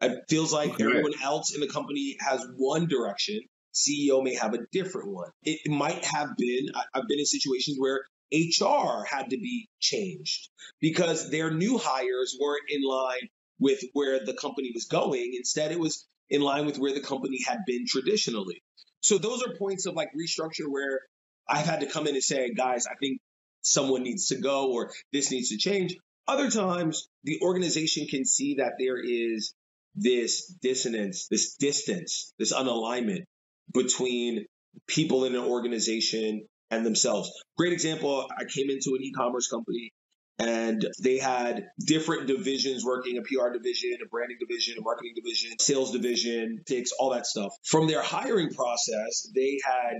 It 0.00 0.24
feels 0.28 0.52
like 0.52 0.70
okay. 0.70 0.84
everyone 0.84 1.12
else 1.22 1.54
in 1.54 1.60
the 1.60 1.68
company 1.68 2.16
has 2.20 2.46
one 2.56 2.86
direction. 2.86 3.40
CEO 3.74 4.24
may 4.24 4.34
have 4.34 4.54
a 4.54 4.60
different 4.72 5.12
one. 5.12 5.30
It 5.42 5.70
might 5.70 6.04
have 6.04 6.30
been, 6.36 6.66
I've 6.74 7.06
been 7.06 7.18
in 7.18 7.26
situations 7.26 7.76
where 7.78 8.02
HR 8.32 9.04
had 9.04 9.30
to 9.30 9.38
be 9.38 9.68
changed 9.80 10.48
because 10.80 11.30
their 11.30 11.50
new 11.50 11.78
hires 11.78 12.36
weren't 12.40 12.64
in 12.68 12.82
line 12.82 13.28
with 13.58 13.80
where 13.92 14.24
the 14.24 14.34
company 14.34 14.70
was 14.74 14.86
going. 14.86 15.32
Instead, 15.36 15.72
it 15.72 15.80
was 15.80 16.06
in 16.28 16.40
line 16.40 16.66
with 16.66 16.78
where 16.78 16.94
the 16.94 17.00
company 17.00 17.38
had 17.46 17.58
been 17.66 17.86
traditionally. 17.86 18.62
So 19.00 19.18
those 19.18 19.42
are 19.42 19.56
points 19.56 19.86
of 19.86 19.94
like 19.94 20.10
restructure 20.14 20.68
where 20.68 21.00
I've 21.48 21.66
had 21.66 21.80
to 21.80 21.86
come 21.86 22.06
in 22.06 22.14
and 22.14 22.22
say, 22.22 22.52
guys, 22.54 22.86
I 22.86 22.94
think 23.00 23.20
someone 23.62 24.02
needs 24.02 24.28
to 24.28 24.36
go 24.36 24.72
or 24.72 24.92
this 25.12 25.30
needs 25.30 25.50
to 25.50 25.58
change. 25.58 25.96
Other 26.28 26.50
times, 26.50 27.08
the 27.24 27.40
organization 27.42 28.06
can 28.06 28.24
see 28.24 28.56
that 28.56 28.74
there 28.78 28.98
is 29.02 29.52
this 29.96 30.46
dissonance, 30.62 31.26
this 31.28 31.56
distance, 31.56 32.32
this 32.38 32.52
unalignment 32.52 33.24
between 33.72 34.46
people 34.86 35.24
in 35.24 35.34
an 35.34 35.42
organization 35.42 36.46
and 36.70 36.86
themselves. 36.86 37.30
Great 37.56 37.72
example 37.72 38.28
I 38.36 38.44
came 38.44 38.70
into 38.70 38.94
an 38.94 39.02
e 39.02 39.12
commerce 39.12 39.48
company 39.48 39.92
and 40.40 40.86
they 41.02 41.18
had 41.18 41.68
different 41.78 42.26
divisions 42.26 42.82
working 42.84 43.18
a 43.18 43.22
PR 43.22 43.52
division, 43.52 43.98
a 44.02 44.08
branding 44.08 44.38
division, 44.40 44.76
a 44.78 44.80
marketing 44.80 45.12
division, 45.14 45.58
sales 45.58 45.92
division, 45.92 46.62
takes 46.64 46.92
all 46.92 47.10
that 47.10 47.26
stuff. 47.26 47.52
From 47.64 47.86
their 47.86 48.02
hiring 48.02 48.48
process, 48.48 49.28
they 49.34 49.58
had 49.62 49.98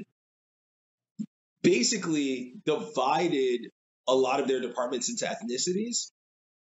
basically 1.63 2.55
divided 2.65 3.67
a 4.09 4.15
lot 4.15 4.41
of 4.41 4.49
their 4.49 4.61
departments 4.61 5.11
into 5.11 5.27
ethnicities, 5.27 6.11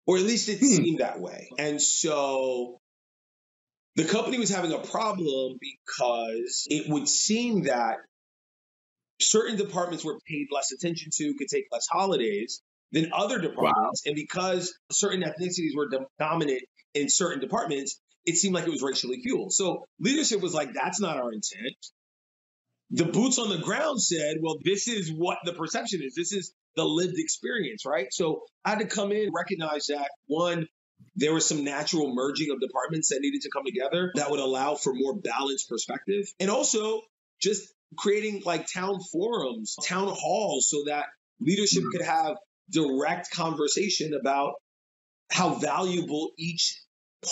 or 0.05 0.17
at 0.17 0.23
least 0.23 0.49
it 0.49 0.59
hmm. 0.59 0.65
seemed 0.65 0.99
that 0.99 1.19
way. 1.19 1.49
And 1.57 1.81
so 1.81 2.79
the 3.95 4.05
company 4.05 4.37
was 4.37 4.49
having 4.49 4.71
a 4.71 4.79
problem 4.79 5.57
because 5.59 6.67
it 6.69 6.89
would 6.89 7.07
seem 7.07 7.63
that 7.63 7.97
certain 9.19 9.57
departments 9.57 10.03
were 10.03 10.19
paid 10.27 10.47
less 10.51 10.71
attention 10.71 11.11
to, 11.15 11.33
could 11.37 11.47
take 11.47 11.65
less 11.71 11.87
holidays 11.89 12.61
than 12.91 13.11
other 13.13 13.39
departments. 13.39 14.03
Wow. 14.05 14.09
And 14.09 14.15
because 14.15 14.73
certain 14.91 15.23
ethnicities 15.23 15.75
were 15.75 15.89
dominant 16.19 16.61
in 16.93 17.09
certain 17.09 17.39
departments, 17.39 17.99
it 18.25 18.35
seemed 18.35 18.55
like 18.55 18.65
it 18.65 18.69
was 18.69 18.81
racially 18.81 19.21
fueled. 19.21 19.53
So 19.53 19.85
leadership 19.99 20.41
was 20.41 20.53
like, 20.53 20.73
that's 20.73 21.01
not 21.01 21.17
our 21.17 21.31
intent 21.33 21.75
the 22.93 23.05
boots 23.05 23.39
on 23.39 23.49
the 23.49 23.57
ground 23.57 24.01
said, 24.01 24.37
well, 24.41 24.57
this 24.63 24.87
is 24.87 25.11
what 25.11 25.39
the 25.45 25.53
perception 25.53 26.01
is. 26.03 26.13
This 26.13 26.31
is 26.31 26.53
the 26.75 26.85
lived 26.85 27.15
experience, 27.17 27.85
right? 27.85 28.07
So 28.11 28.43
I 28.63 28.69
had 28.69 28.79
to 28.79 28.85
come 28.85 29.11
in, 29.11 29.31
recognize 29.33 29.87
that 29.87 30.09
one, 30.27 30.67
there 31.15 31.33
was 31.33 31.47
some 31.47 31.63
natural 31.63 32.13
merging 32.13 32.51
of 32.51 32.61
departments 32.61 33.09
that 33.09 33.19
needed 33.21 33.41
to 33.41 33.49
come 33.49 33.63
together 33.65 34.11
that 34.15 34.29
would 34.29 34.39
allow 34.39 34.75
for 34.75 34.93
more 34.93 35.15
balanced 35.15 35.69
perspective. 35.69 36.25
And 36.39 36.51
also 36.51 37.01
just 37.41 37.72
creating 37.97 38.43
like 38.45 38.67
town 38.71 38.99
forums, 39.11 39.75
town 39.87 40.07
halls 40.07 40.69
so 40.69 40.83
that 40.87 41.05
leadership 41.39 41.83
could 41.91 42.05
have 42.05 42.37
direct 42.69 43.31
conversation 43.31 44.13
about 44.19 44.53
how 45.31 45.55
valuable 45.55 46.31
each 46.37 46.81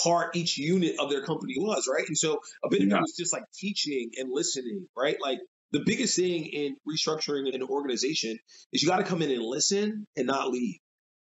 part, 0.02 0.36
each 0.36 0.58
unit 0.58 0.96
of 0.98 1.10
their 1.10 1.22
company 1.22 1.54
was, 1.56 1.88
right? 1.92 2.06
And 2.06 2.16
so 2.16 2.40
a 2.64 2.68
bit 2.68 2.82
of 2.82 2.88
it 2.88 3.00
was 3.00 3.14
just 3.18 3.32
like 3.32 3.44
teaching 3.54 4.10
and 4.18 4.30
listening, 4.32 4.86
right? 4.96 5.16
Like 5.20 5.38
the 5.70 5.82
biggest 5.84 6.16
thing 6.16 6.46
in 6.46 6.76
restructuring 6.88 7.54
an 7.54 7.62
organization 7.62 8.38
is 8.72 8.82
you 8.82 8.88
got 8.88 8.98
to 8.98 9.04
come 9.04 9.22
in 9.22 9.30
and 9.30 9.42
listen 9.42 10.06
and 10.16 10.26
not 10.26 10.50
leave. 10.50 10.78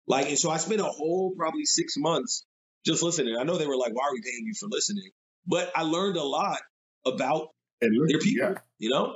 Like, 0.07 0.29
and 0.29 0.37
so 0.37 0.49
I 0.49 0.57
spent 0.57 0.81
a 0.81 0.85
whole 0.85 1.33
probably 1.37 1.65
six 1.65 1.95
months 1.97 2.45
just 2.85 3.03
listening. 3.03 3.35
I 3.39 3.43
know 3.43 3.57
they 3.57 3.67
were 3.67 3.77
like, 3.77 3.93
why 3.93 4.07
are 4.07 4.13
we 4.13 4.21
paying 4.21 4.43
you 4.45 4.53
for 4.59 4.67
listening? 4.69 5.09
But 5.45 5.71
I 5.75 5.83
learned 5.83 6.17
a 6.17 6.23
lot 6.23 6.59
about 7.05 7.49
and 7.81 7.95
their 8.09 8.19
people, 8.19 8.49
yeah. 8.51 8.57
You 8.81 8.89
know? 8.89 9.15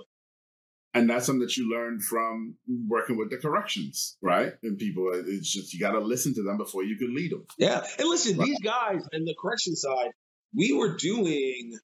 And 0.94 1.10
that's 1.10 1.26
something 1.26 1.42
that 1.42 1.58
you 1.58 1.70
learn 1.70 2.00
from 2.00 2.56
working 2.88 3.18
with 3.18 3.30
the 3.30 3.38
corrections, 3.38 4.16
right? 4.22 4.54
And 4.64 4.78
people, 4.78 5.12
it's 5.14 5.52
just, 5.52 5.74
you 5.74 5.80
got 5.80 5.92
to 5.92 6.00
listen 6.00 6.34
to 6.36 6.44
them 6.44 6.58
before 6.58 6.86
you 6.86 6.98
can 6.98 7.14
lead 7.14 7.34
them. 7.34 7.46
Yeah. 7.58 7.84
And 8.00 8.08
listen, 8.08 8.38
right. 8.38 8.46
these 8.46 8.62
guys 8.62 9.02
in 9.12 9.26
the 9.26 9.36
correction 9.42 9.76
side, 9.76 10.12
we 10.56 10.72
were 10.72 10.96
doing 10.96 11.78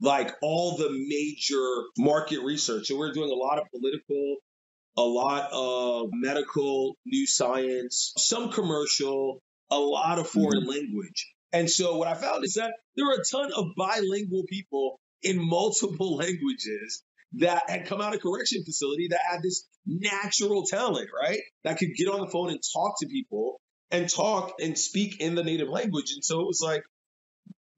like 0.00 0.32
all 0.42 0.76
the 0.76 0.90
major 0.90 1.84
market 1.96 2.40
research. 2.42 2.90
And 2.90 2.98
we're 2.98 3.12
doing 3.12 3.30
a 3.30 3.34
lot 3.34 3.58
of 3.58 3.66
political, 3.70 4.36
a 4.96 5.02
lot 5.02 5.50
of 5.52 6.08
medical, 6.12 6.96
new 7.06 7.28
science, 7.28 8.12
some 8.16 8.50
commercial, 8.50 9.40
a 9.70 9.78
lot 9.78 10.18
of 10.18 10.26
foreign 10.26 10.62
mm-hmm. 10.62 10.70
language. 10.70 11.32
And 11.52 11.70
so 11.70 11.98
what 11.98 12.08
I 12.08 12.14
found 12.14 12.44
is 12.44 12.54
that 12.54 12.72
there 12.96 13.06
are 13.06 13.20
a 13.20 13.24
ton 13.24 13.52
of 13.54 13.66
bilingual 13.76 14.42
people 14.48 14.98
in 15.22 15.38
multiple 15.38 16.16
languages 16.24 17.04
that 17.34 17.68
had 17.68 17.86
come 17.86 18.00
out 18.00 18.14
of 18.14 18.20
correction 18.20 18.64
facility 18.64 19.08
that 19.10 19.20
had 19.30 19.42
this 19.42 19.64
natural 19.86 20.64
talent, 20.64 21.08
right? 21.14 21.40
That 21.64 21.78
could 21.78 21.94
get 21.96 22.08
on 22.08 22.20
the 22.20 22.26
phone 22.26 22.50
and 22.50 22.60
talk 22.72 22.94
to 23.00 23.06
people 23.06 23.60
and 23.90 24.08
talk 24.08 24.54
and 24.60 24.76
speak 24.76 25.20
in 25.20 25.34
the 25.34 25.44
native 25.44 25.68
language. 25.68 26.12
And 26.12 26.24
so 26.24 26.40
it 26.40 26.46
was 26.46 26.60
like, 26.62 26.82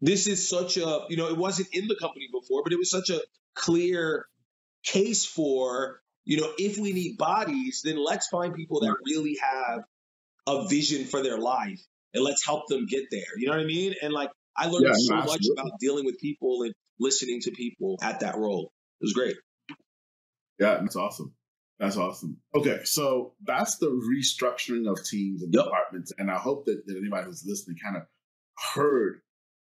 this 0.00 0.26
is 0.26 0.48
such 0.48 0.76
a, 0.76 1.00
you 1.08 1.16
know, 1.16 1.28
it 1.28 1.36
wasn't 1.36 1.68
in 1.72 1.86
the 1.86 1.96
company 2.00 2.28
before, 2.32 2.62
but 2.64 2.72
it 2.72 2.78
was 2.78 2.90
such 2.90 3.10
a 3.10 3.20
clear 3.54 4.26
case 4.84 5.24
for, 5.24 6.00
you 6.24 6.40
know, 6.40 6.50
if 6.58 6.78
we 6.78 6.92
need 6.92 7.18
bodies, 7.18 7.82
then 7.84 8.02
let's 8.02 8.28
find 8.28 8.54
people 8.54 8.80
that 8.80 8.96
really 9.06 9.36
have 9.40 9.80
a 10.46 10.68
vision 10.68 11.04
for 11.04 11.22
their 11.22 11.38
life 11.38 11.80
and 12.14 12.24
let's 12.24 12.44
help 12.44 12.66
them 12.68 12.86
get 12.86 13.04
there. 13.10 13.20
You 13.36 13.46
know 13.46 13.52
what 13.52 13.62
I 13.62 13.66
mean? 13.66 13.94
And 14.02 14.12
like, 14.12 14.30
I 14.56 14.66
learned 14.66 14.86
yeah, 14.86 14.92
so 14.96 15.14
much 15.16 15.46
about 15.56 15.78
dealing 15.78 16.04
with 16.04 16.18
people 16.18 16.62
and 16.62 16.74
listening 16.98 17.40
to 17.42 17.52
people 17.52 17.98
at 18.02 18.20
that 18.20 18.36
role. 18.36 18.72
It 19.02 19.06
was 19.06 19.12
great. 19.12 19.36
Yeah, 20.60 20.78
that's 20.80 20.94
awesome. 20.94 21.34
That's 21.80 21.96
awesome. 21.96 22.36
Okay, 22.54 22.78
so 22.84 23.34
that's 23.44 23.78
the 23.78 23.88
restructuring 23.88 24.88
of 24.88 25.04
teams 25.04 25.42
and 25.42 25.52
yep. 25.52 25.64
departments. 25.64 26.12
And 26.16 26.30
I 26.30 26.36
hope 26.36 26.66
that, 26.66 26.86
that 26.86 26.96
anybody 26.96 27.26
who's 27.26 27.44
listening 27.44 27.78
kind 27.82 27.96
of 27.96 28.04
heard 28.74 29.22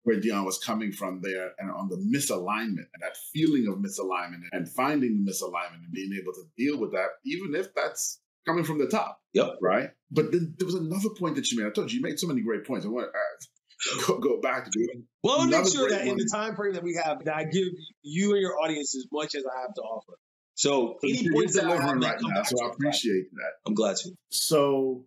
where 0.04 0.20
Deeon 0.20 0.46
was 0.46 0.58
coming 0.58 0.92
from 0.92 1.22
there 1.22 1.52
and 1.60 1.70
on 1.70 1.90
the 1.90 1.98
misalignment 1.98 2.88
and 2.94 3.02
that 3.02 3.16
feeling 3.32 3.68
of 3.68 3.76
misalignment 3.76 4.48
and 4.52 4.68
finding 4.68 5.24
the 5.24 5.32
misalignment 5.32 5.84
and 5.84 5.94
being 5.94 6.18
able 6.20 6.34
to 6.34 6.44
deal 6.58 6.80
with 6.80 6.94
that, 6.94 7.10
even 7.26 7.54
if 7.54 7.76
that's 7.76 8.20
coming 8.48 8.64
from 8.64 8.80
the 8.80 8.88
top. 8.88 9.22
Yep. 9.34 9.58
Right. 9.62 9.92
But 10.10 10.32
then 10.32 10.56
there 10.58 10.66
was 10.66 10.74
another 10.74 11.10
point 11.10 11.36
that 11.36 11.52
you 11.52 11.60
made. 11.60 11.68
I 11.68 11.72
told 11.72 11.92
you, 11.92 12.00
you 12.00 12.04
made 12.04 12.20
so 12.20 12.26
many 12.26 12.42
great 12.42 12.66
points. 12.66 12.88
I 12.88 12.90
want 12.90 13.06
to 13.06 13.20
ask. 13.36 13.50
go, 14.08 14.18
go 14.18 14.42
back 14.42 14.66
to 14.66 14.80
it. 14.80 15.04
Well, 15.24 15.46
make 15.46 15.68
sure 15.68 15.90
that 15.90 16.00
one. 16.02 16.08
in 16.10 16.18
the 16.18 16.30
time 16.32 16.56
frame 16.56 16.74
that 16.74 16.84
we 16.84 17.00
have, 17.04 17.24
that 17.26 17.36
I 17.36 17.44
give 17.46 17.68
you 18.02 18.34
and 18.34 18.42
your 18.42 18.60
audience 18.60 18.96
as 18.96 19.06
much 19.12 19.36
as 19.36 19.44
I 19.46 19.62
have 19.62 19.74
to 19.76 19.82
offer. 19.82 20.14
So, 20.56 20.98
so 21.02 21.08
80 21.08 21.30
points 21.32 21.56
that 21.56 21.66
I 21.66 21.82
have 21.82 21.96
right 21.96 22.18
now, 22.22 22.44
so 22.44 22.66
I 22.66 22.70
appreciate 22.72 23.32
that. 23.32 23.52
I'm 23.66 23.74
glad 23.74 23.96
to. 23.98 24.12
So, 24.30 25.06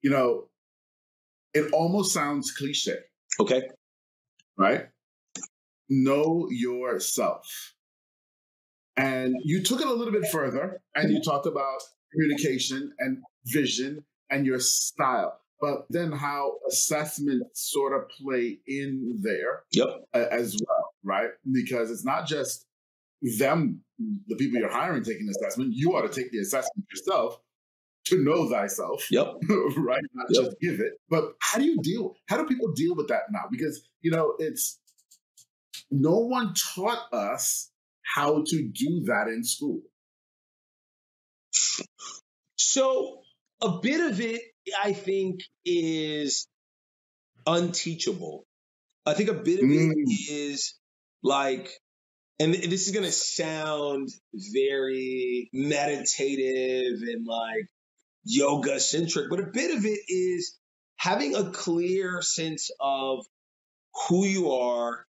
you 0.00 0.10
know, 0.10 0.48
it 1.52 1.72
almost 1.72 2.12
sounds 2.12 2.52
cliche. 2.52 2.96
Okay. 3.38 3.68
Right? 4.56 4.86
Know 5.90 6.48
yourself. 6.50 7.74
And 8.96 9.36
you 9.44 9.62
took 9.62 9.80
it 9.80 9.86
a 9.86 9.92
little 9.92 10.12
bit 10.12 10.28
further 10.30 10.80
and 10.94 11.12
you 11.12 11.22
talked 11.22 11.46
about 11.46 11.80
communication 12.12 12.92
and 12.98 13.18
vision 13.44 14.04
and 14.30 14.44
your 14.44 14.58
style, 14.58 15.38
but 15.60 15.86
then 15.90 16.12
how 16.12 16.52
assessments 16.68 17.70
sort 17.70 17.92
of 17.92 18.08
play 18.08 18.58
in 18.66 19.20
there 19.22 19.62
yep. 19.72 19.88
as 20.14 20.56
well, 20.66 20.92
right? 21.02 21.30
Because 21.50 21.90
it's 21.90 22.04
not 22.04 22.26
just 22.26 22.66
them, 23.38 23.80
the 24.28 24.36
people 24.36 24.60
you're 24.60 24.70
hiring, 24.70 25.02
taking 25.02 25.26
the 25.26 25.34
assessment. 25.38 25.72
You 25.74 25.96
ought 25.96 26.10
to 26.10 26.20
take 26.20 26.30
the 26.30 26.38
assessment 26.38 26.86
yourself 26.90 27.40
to 28.06 28.22
know 28.22 28.48
thyself. 28.48 29.06
Yep. 29.10 29.34
right. 29.76 30.02
Not 30.14 30.26
yep. 30.30 30.44
just 30.44 30.56
give 30.60 30.80
it. 30.80 30.92
But 31.10 31.32
how 31.40 31.58
do 31.58 31.64
you 31.64 31.78
deal? 31.82 32.14
How 32.28 32.36
do 32.36 32.46
people 32.46 32.72
deal 32.72 32.94
with 32.94 33.08
that 33.08 33.22
now? 33.30 33.44
Because, 33.50 33.82
you 34.00 34.10
know, 34.10 34.34
it's 34.38 34.78
no 35.90 36.18
one 36.18 36.54
taught 36.74 37.12
us 37.12 37.70
how 38.14 38.42
to 38.46 38.68
do 38.68 39.04
that 39.06 39.26
in 39.28 39.44
school. 39.44 39.80
So 42.56 43.22
a 43.60 43.78
bit 43.80 44.00
of 44.00 44.20
it, 44.20 44.40
I 44.82 44.92
think, 44.92 45.40
is 45.64 46.46
unteachable. 47.46 48.44
I 49.06 49.14
think 49.14 49.30
a 49.30 49.34
bit 49.34 49.60
of 49.60 49.66
mm. 49.66 49.92
it 49.94 50.32
is 50.32 50.74
like, 51.22 51.70
and 52.38 52.54
this 52.54 52.86
is 52.86 52.92
going 52.92 53.06
to 53.06 53.12
sound 53.12 54.08
very 54.52 55.48
meditative 55.52 57.00
and 57.02 57.26
like 57.26 57.66
yoga 58.24 58.78
centric, 58.78 59.30
but 59.30 59.40
a 59.40 59.50
bit 59.52 59.76
of 59.76 59.84
it 59.84 60.00
is 60.08 60.56
having 60.96 61.34
a 61.34 61.50
clear 61.50 62.20
sense 62.22 62.70
of 62.80 63.24
who 64.08 64.24
you 64.24 64.52
are, 64.52 65.06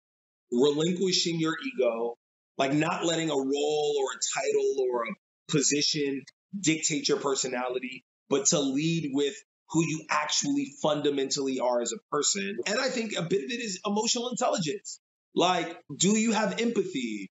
relinquishing 0.51 1.39
your 1.39 1.55
ego, 1.75 2.17
like 2.59 2.73
not 2.73 3.05
letting 3.05 3.31
a 3.31 3.35
role 3.35 3.95
or 4.01 4.07
a 4.13 4.41
title 4.41 4.87
or 4.91 5.05
a 5.05 5.53
position 5.53 6.23
dictate 6.59 7.09
your 7.09 7.19
personality, 7.19 8.05
but 8.33 8.47
to 8.47 8.59
lead 8.59 9.11
with 9.13 9.35
who 9.71 9.85
you 9.87 10.05
actually 10.11 10.73
fundamentally 10.83 11.61
are 11.61 11.83
as 11.83 11.93
a 11.93 11.99
person. 12.11 12.57
And 12.67 12.81
I 12.81 12.89
think 12.89 13.13
a 13.17 13.23
bit 13.23 13.45
of 13.45 13.51
it 13.51 13.61
is 13.61 13.79
emotional 13.87 14.31
intelligence. 14.31 14.99
Like, 15.35 15.79
do 15.95 16.19
you 16.19 16.33
have 16.33 16.61
empathy? 16.61 17.31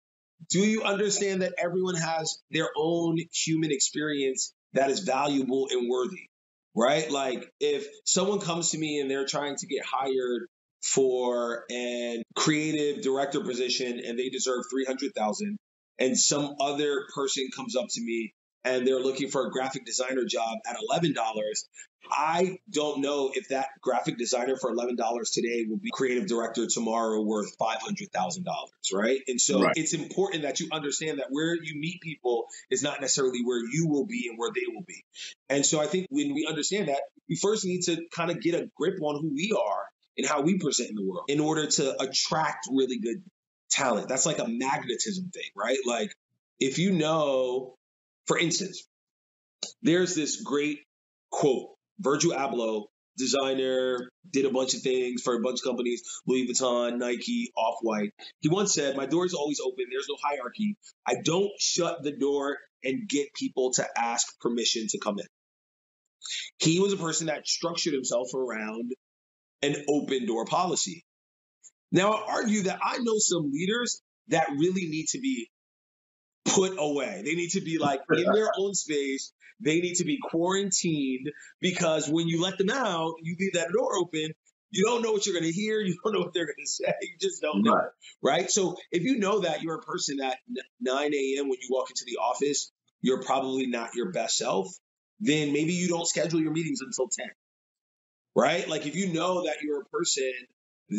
Do 0.50 0.60
you 0.60 0.84
understand 0.84 1.42
that 1.42 1.56
everyone 1.58 1.96
has 1.96 2.38
their 2.52 2.70
own 2.78 3.18
human 3.34 3.72
experience 3.72 4.54
that 4.74 4.92
is 4.92 5.00
valuable 5.00 5.68
and 5.72 5.90
worthy? 5.90 6.28
Right? 6.76 7.10
Like, 7.12 7.52
if 7.60 7.88
someone 8.06 8.40
comes 8.40 8.70
to 8.72 8.78
me 8.78 9.00
and 9.00 9.10
they're 9.10 9.26
trying 9.26 9.56
to 9.58 9.68
get 9.68 9.84
hired 9.84 10.44
for 10.84 11.66
an 11.72 12.22
creative 12.36 13.04
director 13.04 13.42
position 13.42 14.02
and 14.06 14.18
they 14.20 14.30
deserve 14.30 14.66
300,000 14.72 15.58
and 16.00 16.18
some 16.18 16.56
other 16.60 17.06
person 17.14 17.48
comes 17.56 17.76
up 17.76 17.88
to 17.90 18.02
me 18.02 18.34
and 18.64 18.88
they're 18.88 19.00
looking 19.00 19.30
for 19.30 19.48
a 19.48 19.52
graphic 19.52 19.86
designer 19.86 20.26
job 20.26 20.58
at 20.66 20.76
$11, 20.78 21.16
I 22.12 22.58
don't 22.70 23.02
know 23.02 23.32
if 23.34 23.50
that 23.50 23.70
graphic 23.82 24.18
designer 24.18 24.58
for 24.58 24.74
$11 24.74 24.98
today 25.32 25.66
will 25.70 25.78
be 25.78 25.90
creative 25.92 26.28
director 26.28 26.68
tomorrow 26.68 27.22
worth 27.22 27.58
$500,000, 27.58 28.44
right? 28.94 29.20
And 29.28 29.40
so 29.40 29.64
right. 29.64 29.74
it's 29.76 29.94
important 29.94 30.44
that 30.44 30.60
you 30.60 30.68
understand 30.72 31.20
that 31.20 31.28
where 31.30 31.56
you 31.56 31.80
meet 31.80 32.02
people 32.02 32.48
is 32.70 32.84
not 32.84 33.02
necessarily 33.02 33.44
where 33.44 33.60
you 33.60 33.88
will 33.88 34.06
be 34.06 34.28
and 34.30 34.38
where 34.38 34.52
they 34.54 34.66
will 34.74 34.84
be. 34.84 35.06
And 35.50 35.66
so 35.66 35.82
I 35.82 35.88
think 35.88 36.08
when 36.10 36.34
we 36.34 36.46
understand 36.48 36.90
that, 36.90 37.02
we 37.30 37.36
first 37.36 37.66
need 37.66 37.84
to 37.84 38.06
kind 38.14 38.32
of 38.32 38.42
get 38.42 38.56
a 38.56 38.70
grip 38.76 39.00
on 39.02 39.22
who 39.22 39.30
we 39.34 39.56
are 39.58 39.86
and 40.18 40.28
how 40.28 40.42
we 40.42 40.58
present 40.58 40.90
in 40.90 40.96
the 40.96 41.06
world 41.06 41.26
in 41.30 41.40
order 41.40 41.68
to 41.68 42.02
attract 42.02 42.68
really 42.72 43.00
good 43.00 43.24
talent. 43.70 44.10
That's 44.10 44.26
like 44.26 44.40
a 44.40 44.48
magnetism 44.48 45.30
thing, 45.34 45.50
right? 45.56 45.78
Like 45.86 46.14
if 46.60 46.78
you 46.78 46.92
know 46.92 47.78
for 48.28 48.38
instance, 48.38 48.88
there's 49.82 50.16
this 50.16 50.42
great 50.42 50.80
quote 51.32 51.70
Virgil 52.00 52.32
Abloh, 52.32 52.86
designer, 53.18 54.10
did 54.30 54.46
a 54.46 54.52
bunch 54.52 54.74
of 54.74 54.82
things 54.82 55.22
for 55.22 55.36
a 55.36 55.42
bunch 55.42 55.60
of 55.60 55.64
companies, 55.64 56.02
Louis 56.26 56.48
Vuitton, 56.48 56.98
Nike, 56.98 57.52
Off 57.56 57.78
White. 57.82 58.12
He 58.40 58.50
once 58.50 58.74
said, 58.74 58.96
My 58.96 59.06
door 59.06 59.26
is 59.26 59.34
always 59.34 59.60
open. 59.60 59.86
There's 59.92 60.08
no 60.10 60.18
hierarchy. 60.24 60.78
I 61.06 61.16
don't 61.24 61.52
shut 61.60 62.04
the 62.04 62.12
door 62.12 62.58
and 62.84 63.08
get 63.08 63.34
people 63.36 63.72
to 63.74 63.88
ask 63.96 64.40
permission 64.40 64.88
to 64.90 65.00
come 65.00 65.20
in. 65.20 65.26
He 66.58 66.80
was 66.80 66.94
a 66.94 66.98
person 66.98 67.28
that 67.28 67.48
structured 67.48 67.94
himself 67.94 68.34
around 68.34 68.94
an 69.62 69.76
open 69.90 70.26
door 70.26 70.46
policy. 70.46 71.04
Now, 71.92 72.14
I 72.14 72.34
argue 72.34 72.64
that 72.64 72.80
I 72.82 72.98
know 73.00 73.18
some 73.18 73.52
leaders 73.52 74.02
that 74.30 74.50
really 74.50 74.88
need 74.88 75.08
to 75.10 75.20
be 75.20 75.50
put 76.46 76.76
away. 76.78 77.22
They 77.26 77.36
need 77.36 77.52
to 77.52 77.62
be 77.62 77.78
like 77.78 78.02
in 78.12 78.26
their 78.34 78.50
own 78.58 78.74
space. 78.74 79.34
They 79.60 79.80
need 79.80 79.96
to 79.96 80.06
be 80.06 80.18
quarantined 80.22 81.30
because 81.60 82.10
when 82.10 82.28
you 82.28 82.42
let 82.42 82.58
them 82.58 82.70
out, 82.70 83.16
you 83.22 83.36
leave 83.40 83.54
that 83.54 83.72
door 83.72 83.96
open. 83.96 84.32
You 84.72 84.86
don't 84.86 85.02
know 85.02 85.12
what 85.12 85.26
you're 85.26 85.40
going 85.40 85.52
to 85.52 85.56
hear. 85.56 85.80
You 85.80 85.98
don't 86.04 86.14
know 86.14 86.22
what 86.22 86.34
they're 86.34 86.46
going 86.46 86.56
to 86.64 86.72
say. 86.72 86.94
You 87.02 87.18
just 87.20 87.42
don't 87.42 87.62
know. 87.64 87.74
Right. 87.74 87.90
right. 88.24 88.52
So 88.52 88.78
if 88.92 89.04
you 89.04 89.20
know 89.20 89.42
that 89.42 89.62
you're 89.62 89.76
a 89.76 89.82
person 89.82 90.22
at 90.22 90.38
9 90.80 91.14
a.m. 91.14 91.50
when 91.50 91.60
you 91.62 91.68
walk 91.70 91.90
into 91.90 92.06
the 92.06 92.18
office, 92.18 92.72
you're 93.02 93.22
probably 93.22 93.68
not 93.68 93.96
your 93.96 94.12
best 94.12 94.38
self, 94.38 94.68
then 95.20 95.54
maybe 95.54 95.74
you 95.74 95.90
don't 95.90 96.08
schedule 96.08 96.40
your 96.40 96.52
meetings 96.52 96.80
until 96.82 97.08
10. 97.08 97.28
Right. 98.36 98.68
Like 98.68 98.88
if 98.88 98.96
you 98.96 99.14
know 99.14 99.46
that 99.46 99.62
you're 99.62 99.82
a 99.82 99.86
person 99.86 100.32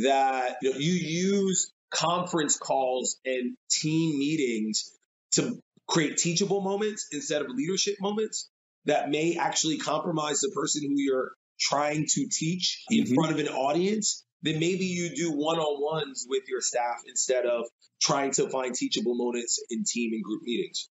that 0.02 0.56
you, 0.62 0.72
know, 0.72 0.78
you 0.78 0.92
use 0.92 1.72
conference 1.90 2.58
calls 2.58 3.16
and 3.24 3.56
team 3.70 4.18
meetings 4.18 4.92
to 5.32 5.58
create 5.88 6.16
teachable 6.16 6.60
moments 6.60 7.08
instead 7.12 7.42
of 7.42 7.48
leadership 7.50 7.96
moments 8.00 8.50
that 8.86 9.10
may 9.10 9.36
actually 9.36 9.78
compromise 9.78 10.40
the 10.40 10.50
person 10.54 10.82
who 10.82 10.94
you're 10.96 11.32
trying 11.60 12.06
to 12.08 12.26
teach 12.30 12.84
in 12.90 13.04
mm-hmm. 13.04 13.14
front 13.14 13.32
of 13.32 13.38
an 13.38 13.48
audience, 13.48 14.24
then 14.42 14.58
maybe 14.58 14.86
you 14.86 15.14
do 15.14 15.30
one 15.32 15.58
on 15.58 15.82
ones 15.82 16.26
with 16.28 16.42
your 16.48 16.60
staff 16.60 17.02
instead 17.06 17.46
of 17.46 17.64
trying 18.00 18.32
to 18.32 18.48
find 18.48 18.74
teachable 18.74 19.14
moments 19.14 19.62
in 19.70 19.84
team 19.86 20.12
and 20.12 20.22
group 20.22 20.42
meetings. 20.42 20.88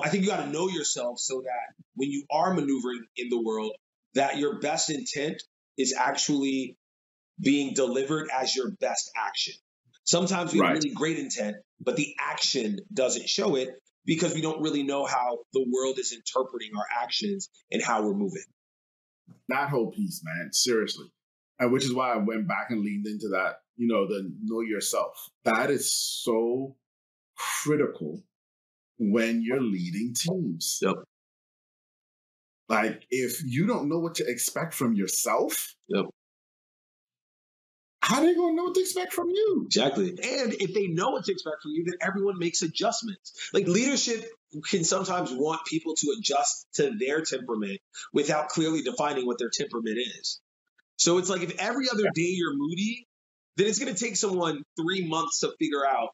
I 0.00 0.08
think 0.08 0.24
you 0.24 0.30
got 0.30 0.44
to 0.44 0.50
know 0.50 0.68
yourself 0.68 1.18
so 1.18 1.42
that 1.42 1.84
when 1.94 2.10
you 2.10 2.24
are 2.30 2.54
maneuvering 2.54 3.04
in 3.16 3.28
the 3.28 3.40
world, 3.40 3.72
that 4.14 4.38
your 4.38 4.58
best 4.58 4.90
intent 4.90 5.42
is 5.76 5.94
actually 5.96 6.76
being 7.40 7.74
delivered 7.74 8.28
as 8.36 8.56
your 8.56 8.70
best 8.80 9.10
action. 9.16 9.54
Sometimes 10.04 10.52
we 10.52 10.60
right. 10.60 10.70
have 10.70 10.78
really 10.78 10.94
great 10.94 11.18
intent, 11.18 11.56
but 11.80 11.96
the 11.96 12.14
action 12.18 12.78
doesn't 12.92 13.28
show 13.28 13.56
it 13.56 13.70
because 14.04 14.34
we 14.34 14.40
don't 14.40 14.62
really 14.62 14.82
know 14.82 15.04
how 15.04 15.38
the 15.52 15.64
world 15.70 15.98
is 15.98 16.12
interpreting 16.12 16.70
our 16.76 16.86
actions 17.02 17.48
and 17.70 17.82
how 17.82 18.02
we're 18.02 18.14
moving. 18.14 18.42
That 19.48 19.68
whole 19.68 19.90
piece, 19.90 20.22
man, 20.24 20.52
seriously. 20.52 21.06
And 21.58 21.72
which 21.72 21.84
is 21.84 21.94
why 21.94 22.12
I 22.12 22.16
went 22.16 22.48
back 22.48 22.70
and 22.70 22.80
leaned 22.80 23.06
into 23.06 23.28
that, 23.28 23.56
you 23.76 23.86
know, 23.86 24.06
the 24.06 24.32
know 24.42 24.60
yourself. 24.60 25.30
That 25.44 25.70
is 25.70 25.92
so 25.92 26.76
critical 27.36 28.22
when 28.98 29.42
you're 29.42 29.60
leading 29.60 30.14
teams. 30.14 30.78
Yep. 30.82 30.96
Like 32.68 33.04
if 33.10 33.42
you 33.44 33.66
don't 33.66 33.88
know 33.88 33.98
what 33.98 34.14
to 34.16 34.26
expect 34.26 34.74
from 34.74 34.94
yourself, 34.94 35.74
yep 35.88 36.06
how 38.10 38.20
they 38.20 38.34
gonna 38.34 38.54
know 38.54 38.64
what 38.64 38.74
to 38.74 38.80
expect 38.80 39.12
from 39.12 39.28
you? 39.28 39.62
Exactly. 39.66 40.08
And 40.08 40.52
if 40.54 40.74
they 40.74 40.88
know 40.88 41.10
what 41.10 41.24
to 41.26 41.32
expect 41.32 41.62
from 41.62 41.70
you, 41.70 41.84
then 41.84 41.94
everyone 42.00 42.38
makes 42.40 42.60
adjustments. 42.62 43.50
Like 43.54 43.68
leadership 43.68 44.24
can 44.68 44.82
sometimes 44.82 45.30
want 45.32 45.64
people 45.64 45.94
to 45.94 46.16
adjust 46.18 46.66
to 46.74 46.90
their 46.98 47.22
temperament 47.22 47.78
without 48.12 48.48
clearly 48.48 48.82
defining 48.82 49.26
what 49.26 49.38
their 49.38 49.50
temperament 49.52 49.98
is. 49.98 50.40
So 50.96 51.18
it's 51.18 51.30
like 51.30 51.42
if 51.42 51.56
every 51.60 51.86
other 51.88 52.02
day 52.12 52.32
you're 52.34 52.56
moody, 52.56 53.06
then 53.56 53.68
it's 53.68 53.78
going 53.78 53.94
to 53.94 54.04
take 54.04 54.16
someone 54.16 54.64
three 54.76 55.06
months 55.06 55.40
to 55.40 55.52
figure 55.60 55.86
out 55.86 56.08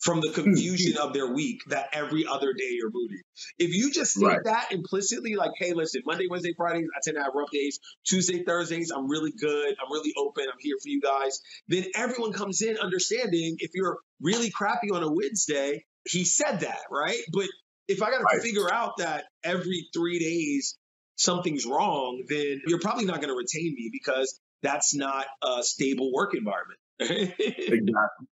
from 0.00 0.20
the 0.20 0.28
hmm. 0.28 0.42
confusion 0.42 0.96
of 0.98 1.12
their 1.12 1.32
week 1.32 1.60
that 1.68 1.88
every 1.92 2.26
other 2.26 2.52
day 2.52 2.70
you're 2.70 2.90
moody. 2.92 3.20
If 3.58 3.74
you 3.74 3.90
just 3.90 4.12
state 4.12 4.26
right. 4.26 4.44
that 4.44 4.72
implicitly, 4.72 5.34
like, 5.34 5.52
hey, 5.56 5.72
listen, 5.72 6.02
Monday, 6.06 6.26
Wednesday, 6.30 6.54
Fridays, 6.56 6.86
I 6.96 7.00
tend 7.02 7.16
to 7.16 7.22
have 7.22 7.32
rough 7.34 7.50
days. 7.50 7.80
Tuesday, 8.04 8.44
Thursdays, 8.44 8.92
I'm 8.94 9.08
really 9.08 9.32
good. 9.32 9.74
I'm 9.82 9.92
really 9.92 10.12
open. 10.16 10.44
I'm 10.44 10.58
here 10.60 10.76
for 10.80 10.88
you 10.88 11.00
guys. 11.00 11.40
Then 11.66 11.84
everyone 11.94 12.32
comes 12.32 12.62
in 12.62 12.78
understanding 12.78 13.56
if 13.58 13.72
you're 13.74 13.98
really 14.20 14.50
crappy 14.50 14.90
on 14.90 15.02
a 15.02 15.12
Wednesday, 15.12 15.84
he 16.06 16.24
said 16.24 16.60
that, 16.60 16.80
right? 16.90 17.20
But 17.32 17.46
if 17.88 18.02
I 18.02 18.10
got 18.10 18.18
to 18.18 18.24
right. 18.24 18.42
figure 18.42 18.72
out 18.72 18.98
that 18.98 19.24
every 19.42 19.88
three 19.92 20.18
days 20.18 20.76
something's 21.16 21.66
wrong, 21.66 22.22
then 22.28 22.60
you're 22.66 22.80
probably 22.80 23.04
not 23.04 23.16
going 23.16 23.28
to 23.28 23.36
retain 23.36 23.74
me 23.74 23.90
because 23.92 24.38
that's 24.62 24.94
not 24.94 25.26
a 25.42 25.62
stable 25.62 26.12
work 26.12 26.34
environment. 26.34 26.78
exactly. 27.00 28.26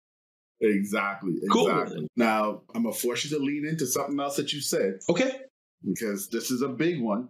Exactly. 0.60 1.34
Cool. 1.50 2.06
Now, 2.16 2.62
I'm 2.74 2.82
going 2.84 2.94
to 2.94 3.00
force 3.00 3.24
you 3.24 3.36
to 3.38 3.44
lean 3.44 3.66
into 3.66 3.86
something 3.86 4.18
else 4.18 4.36
that 4.36 4.52
you 4.52 4.60
said 4.60 5.00
okay. 5.08 5.40
because 5.84 6.28
this 6.28 6.50
is 6.50 6.62
a 6.62 6.68
big 6.68 7.00
one. 7.02 7.28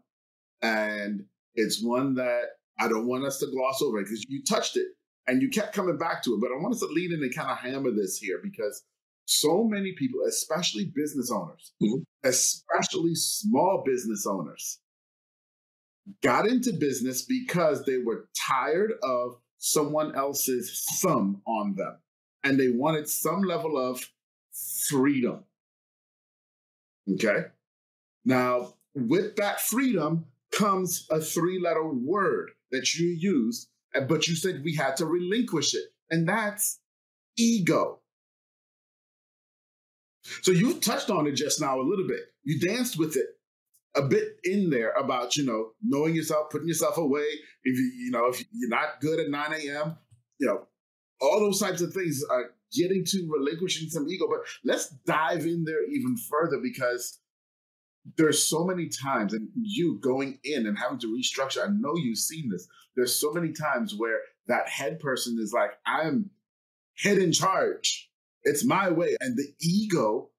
And 0.63 1.25
it's 1.55 1.83
one 1.83 2.15
that 2.15 2.43
I 2.79 2.89
don't 2.89 3.07
want 3.07 3.25
us 3.25 3.39
to 3.39 3.47
gloss 3.47 3.83
over 3.83 4.03
because 4.03 4.25
you 4.29 4.43
touched 4.45 4.77
it 4.77 4.87
and 5.27 5.43
you 5.43 5.49
kept 5.49 5.75
coming 5.75 5.99
back 5.99 6.23
to 6.25 6.35
it. 6.35 6.41
But 6.41 6.53
I 6.53 6.57
want 6.61 6.75
us 6.75 6.81
to 6.81 6.87
lean 6.87 7.13
in 7.13 7.23
and 7.23 7.35
kind 7.35 7.51
of 7.51 7.59
hammer 7.59 7.91
this 7.91 8.19
here 8.19 8.41
because 8.43 8.83
so 9.25 9.65
many 9.65 9.93
people, 9.99 10.21
especially 10.29 10.93
business 10.95 11.31
owners, 11.31 11.73
Mhm. 11.83 12.05
especially 12.23 13.15
small 13.17 13.83
business 13.85 14.25
owners, 14.25 14.79
got 16.23 16.47
into 16.47 16.73
business 16.73 17.23
because 17.23 17.85
they 17.85 17.99
were 17.99 18.29
tired 18.49 18.93
of 19.03 19.41
someone 19.59 20.15
else's 20.15 20.85
thumb 21.03 21.43
on 21.47 21.75
them 21.75 21.97
and 22.47 22.61
they 22.61 22.71
wanted 22.71 23.09
some 23.09 23.43
level 23.43 23.77
of 23.77 24.09
freedom. 24.89 25.43
Okay. 27.15 27.47
Now, 28.25 28.75
with 28.95 29.35
that 29.37 29.61
freedom 29.61 30.27
comes 30.53 31.09
a 31.11 31.21
three 31.21 31.61
letter 31.61 31.85
word 31.85 32.53
that 32.71 32.95
you 32.95 33.09
use, 33.09 33.67
but 34.09 34.29
you 34.29 34.37
said 34.37 34.63
we 34.63 34.77
had 34.77 34.97
to 34.99 35.07
relinquish 35.07 35.75
it, 35.75 35.87
and 36.09 36.29
that's 36.29 36.79
ego. 37.37 37.99
So 40.43 40.53
you 40.53 40.75
touched 40.75 41.11
on 41.11 41.27
it 41.27 41.33
just 41.33 41.61
now 41.61 41.81
a 41.81 41.83
little 41.83 42.07
bit. 42.07 42.21
You 42.45 42.61
danced 42.61 42.97
with 42.97 43.17
it 43.17 43.27
a 43.97 44.03
bit 44.03 44.39
in 44.45 44.71
there 44.71 44.93
about, 44.93 45.37
you 45.37 45.45
know, 45.45 45.71
knowing 45.83 46.15
yourself, 46.15 46.51
putting 46.51 46.69
yourself 46.69 46.97
away. 46.97 47.27
If 47.65 47.77
you, 47.77 47.93
you 48.05 48.11
know, 48.13 48.27
if 48.27 48.45
you're 48.53 48.71
not 48.71 49.01
good 49.01 49.19
at 49.19 49.31
9 49.31 49.53
a.m., 49.53 49.97
you 50.39 50.47
know, 50.47 50.67
all 51.21 51.41
those 51.41 51.61
types 51.61 51.81
of 51.81 51.93
things 51.93 52.23
are 52.31 52.51
getting 52.73 53.05
to 53.05 53.29
relinquishing 53.31 53.89
some 53.89 54.09
ego. 54.09 54.27
But 54.29 54.41
let's 54.65 54.91
dive 55.07 55.47
in 55.47 55.65
there 55.65 55.85
even 55.87 56.17
further 56.17 56.59
because 56.63 57.19
there's 58.17 58.43
so 58.43 58.65
many 58.65 58.89
times, 58.89 59.35
and 59.35 59.49
you 59.61 59.99
going 60.01 60.39
in 60.45 60.67
and 60.67 60.79
having 60.79 60.99
to 61.01 61.09
restructure, 61.09 61.65
I 61.65 61.71
know 61.73 61.97
you've 61.97 62.19
seen 62.19 62.49
this. 62.51 62.69
There's 62.95 63.15
so 63.15 63.33
many 63.33 63.53
times 63.53 63.95
where 63.97 64.21
that 64.47 64.69
head 64.69 65.01
person 65.01 65.39
is 65.41 65.53
like, 65.53 65.73
I'm 65.87 66.31
head 66.99 67.19
in 67.19 67.33
charge. 67.33 68.11
It's 68.45 68.65
my 68.65 68.91
way. 68.91 69.17
And 69.21 69.37
the 69.37 69.49
ego 69.61 70.31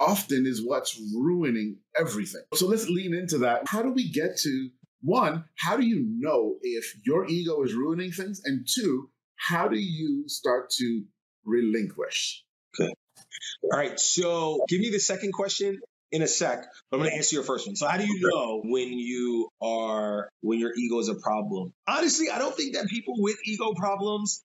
often 0.00 0.44
is 0.44 0.66
what's 0.66 1.00
ruining 1.14 1.76
everything. 1.96 2.42
So 2.54 2.66
let's 2.66 2.88
lean 2.88 3.14
into 3.14 3.38
that. 3.38 3.68
How 3.68 3.82
do 3.82 3.92
we 3.92 4.10
get 4.10 4.36
to 4.38 4.70
one, 5.02 5.44
how 5.56 5.76
do 5.76 5.84
you 5.84 6.04
know 6.18 6.56
if 6.62 6.94
your 7.04 7.26
ego 7.26 7.62
is 7.62 7.74
ruining 7.74 8.12
things? 8.12 8.40
And 8.44 8.66
two, 8.68 9.10
how 9.42 9.68
do 9.68 9.78
you 9.78 10.24
start 10.28 10.70
to 10.70 11.02
relinquish? 11.44 12.44
Okay. 12.78 12.92
All 13.64 13.78
right. 13.78 13.98
So 13.98 14.64
give 14.68 14.80
me 14.80 14.90
the 14.90 15.00
second 15.00 15.32
question 15.32 15.80
in 16.12 16.22
a 16.22 16.28
sec. 16.28 16.64
But 16.90 16.96
I'm 16.96 17.00
going 17.02 17.10
to 17.10 17.16
answer 17.16 17.34
your 17.34 17.44
first 17.44 17.66
one. 17.66 17.74
So 17.74 17.88
how 17.88 17.96
do 17.96 18.06
you 18.06 18.20
know 18.20 18.62
when 18.64 18.92
you 18.92 19.48
are 19.60 20.28
when 20.42 20.60
your 20.60 20.72
ego 20.76 20.98
is 21.00 21.08
a 21.08 21.14
problem? 21.14 21.72
Honestly, 21.88 22.30
I 22.30 22.38
don't 22.38 22.56
think 22.56 22.74
that 22.74 22.86
people 22.86 23.14
with 23.18 23.36
ego 23.44 23.72
problems 23.74 24.44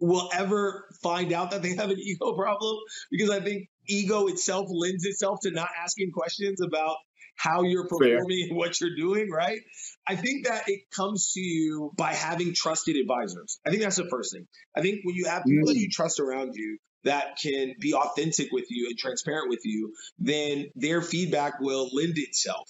will 0.00 0.28
ever 0.32 0.88
find 1.02 1.32
out 1.32 1.52
that 1.52 1.62
they 1.62 1.74
have 1.74 1.90
an 1.90 1.98
ego 2.02 2.34
problem 2.34 2.76
because 3.10 3.30
I 3.30 3.40
think 3.40 3.68
ego 3.86 4.26
itself 4.26 4.68
lends 4.70 5.04
itself 5.04 5.40
to 5.42 5.50
not 5.50 5.68
asking 5.82 6.10
questions 6.12 6.60
about 6.60 6.96
how 7.38 7.62
you're 7.62 7.86
performing 7.86 8.48
and 8.48 8.56
what 8.56 8.80
you're 8.80 8.96
doing, 8.96 9.30
right? 9.30 9.60
I 10.06 10.16
think 10.16 10.46
that 10.46 10.64
it 10.68 10.80
comes 10.94 11.32
to 11.32 11.40
you 11.40 11.92
by 11.96 12.12
having 12.12 12.52
trusted 12.52 12.96
advisors. 12.96 13.60
I 13.64 13.70
think 13.70 13.82
that's 13.82 13.96
the 13.96 14.08
first 14.08 14.32
thing. 14.32 14.46
I 14.76 14.80
think 14.82 15.00
when 15.04 15.14
you 15.14 15.26
have 15.26 15.44
people 15.44 15.68
that 15.68 15.76
mm. 15.76 15.80
you 15.80 15.88
trust 15.90 16.20
around 16.20 16.52
you 16.54 16.78
that 17.04 17.38
can 17.40 17.74
be 17.80 17.94
authentic 17.94 18.48
with 18.50 18.66
you 18.70 18.88
and 18.88 18.98
transparent 18.98 19.48
with 19.48 19.60
you, 19.64 19.94
then 20.18 20.66
their 20.74 21.00
feedback 21.00 21.60
will 21.60 21.88
lend 21.92 22.18
itself. 22.18 22.68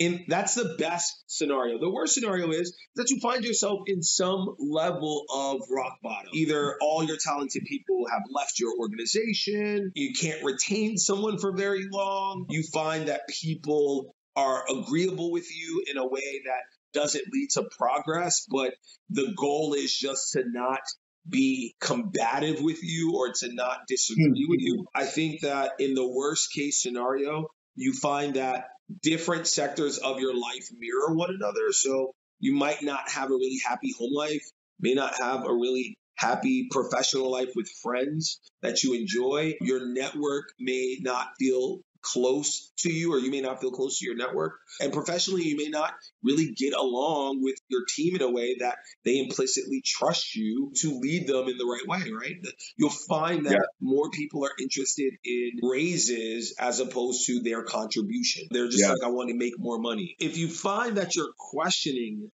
And 0.00 0.20
that's 0.26 0.54
the 0.54 0.74
best 0.78 1.12
scenario. 1.26 1.78
The 1.78 1.90
worst 1.90 2.14
scenario 2.14 2.50
is 2.50 2.76
that 2.96 3.10
you 3.10 3.20
find 3.20 3.44
yourself 3.44 3.80
in 3.86 4.02
some 4.02 4.56
level 4.58 5.24
of 5.32 5.60
rock 5.70 5.98
bottom. 6.02 6.30
Either 6.32 6.76
all 6.80 7.04
your 7.04 7.18
talented 7.18 7.64
people 7.64 8.06
have 8.10 8.22
left 8.30 8.58
your 8.58 8.72
organization, 8.78 9.92
you 9.94 10.12
can't 10.18 10.42
retain 10.44 10.96
someone 10.96 11.38
for 11.38 11.52
very 11.56 11.86
long, 11.90 12.46
you 12.48 12.62
find 12.72 13.08
that 13.08 13.22
people 13.28 14.14
are 14.34 14.64
agreeable 14.68 15.30
with 15.30 15.48
you 15.54 15.84
in 15.90 15.98
a 15.98 16.06
way 16.06 16.42
that 16.46 16.62
doesn't 16.92 17.24
lead 17.32 17.50
to 17.50 17.68
progress, 17.78 18.46
but 18.50 18.74
the 19.10 19.32
goal 19.36 19.74
is 19.74 19.94
just 19.96 20.32
to 20.32 20.42
not 20.46 20.80
be 21.28 21.74
combative 21.80 22.60
with 22.60 22.82
you 22.82 23.14
or 23.14 23.32
to 23.32 23.52
not 23.54 23.80
disagree 23.86 24.44
hmm. 24.44 24.50
with 24.50 24.60
you. 24.60 24.86
I 24.94 25.04
think 25.04 25.42
that 25.42 25.72
in 25.78 25.94
the 25.94 26.08
worst 26.08 26.52
case 26.52 26.82
scenario, 26.82 27.48
you 27.74 27.92
find 27.92 28.34
that 28.34 28.66
different 29.02 29.46
sectors 29.46 29.98
of 29.98 30.20
your 30.20 30.34
life 30.34 30.68
mirror 30.78 31.14
one 31.14 31.34
another. 31.34 31.72
So 31.72 32.12
you 32.40 32.54
might 32.54 32.82
not 32.82 33.10
have 33.10 33.30
a 33.30 33.34
really 33.34 33.60
happy 33.66 33.92
home 33.98 34.12
life, 34.12 34.44
may 34.80 34.94
not 34.94 35.14
have 35.20 35.44
a 35.46 35.52
really 35.52 35.96
happy 36.16 36.68
professional 36.70 37.30
life 37.30 37.50
with 37.54 37.68
friends 37.82 38.40
that 38.62 38.82
you 38.82 38.94
enjoy. 38.94 39.54
Your 39.60 39.86
network 39.86 40.52
may 40.58 40.98
not 41.00 41.28
feel 41.38 41.80
close 42.02 42.72
to 42.78 42.92
you 42.92 43.12
or 43.14 43.18
you 43.18 43.30
may 43.30 43.40
not 43.40 43.60
feel 43.60 43.70
close 43.70 43.98
to 44.00 44.04
your 44.04 44.16
network. 44.16 44.58
And 44.80 44.92
professionally 44.92 45.44
you 45.44 45.56
may 45.56 45.68
not 45.68 45.94
really 46.22 46.52
get 46.52 46.74
along 46.74 47.42
with 47.42 47.56
your 47.68 47.82
team 47.88 48.16
in 48.16 48.22
a 48.22 48.30
way 48.30 48.56
that 48.60 48.78
they 49.04 49.18
implicitly 49.18 49.82
trust 49.84 50.34
you 50.34 50.72
to 50.76 50.98
lead 51.00 51.26
them 51.28 51.48
in 51.48 51.56
the 51.58 51.64
right 51.64 51.86
way 51.86 52.10
right? 52.12 52.36
You'll 52.76 52.90
find 52.90 53.46
that 53.46 53.52
Yeah. 53.52 53.58
more 53.80 54.10
people 54.10 54.44
are 54.44 54.52
interested 54.60 55.14
in 55.24 55.60
raises 55.62 56.54
as 56.58 56.80
opposed 56.80 57.26
to 57.26 57.40
their 57.40 57.62
contribution. 57.62 58.48
They're 58.50 58.66
just 58.68 58.80
Yeah. 58.80 58.92
like 58.92 59.02
i 59.04 59.08
want 59.08 59.28
to 59.30 59.36
make 59.36 59.58
more 59.58 59.78
money. 59.78 60.16
If 60.18 60.36
you 60.36 60.48
find 60.48 60.96
that 60.98 61.14
you're 61.14 61.32
questioning 61.38 62.30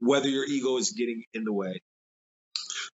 whether 0.00 0.28
your 0.28 0.44
ego 0.46 0.78
is 0.78 0.90
getting 0.90 1.24
in 1.32 1.44
the 1.44 1.52
way. 1.52 1.80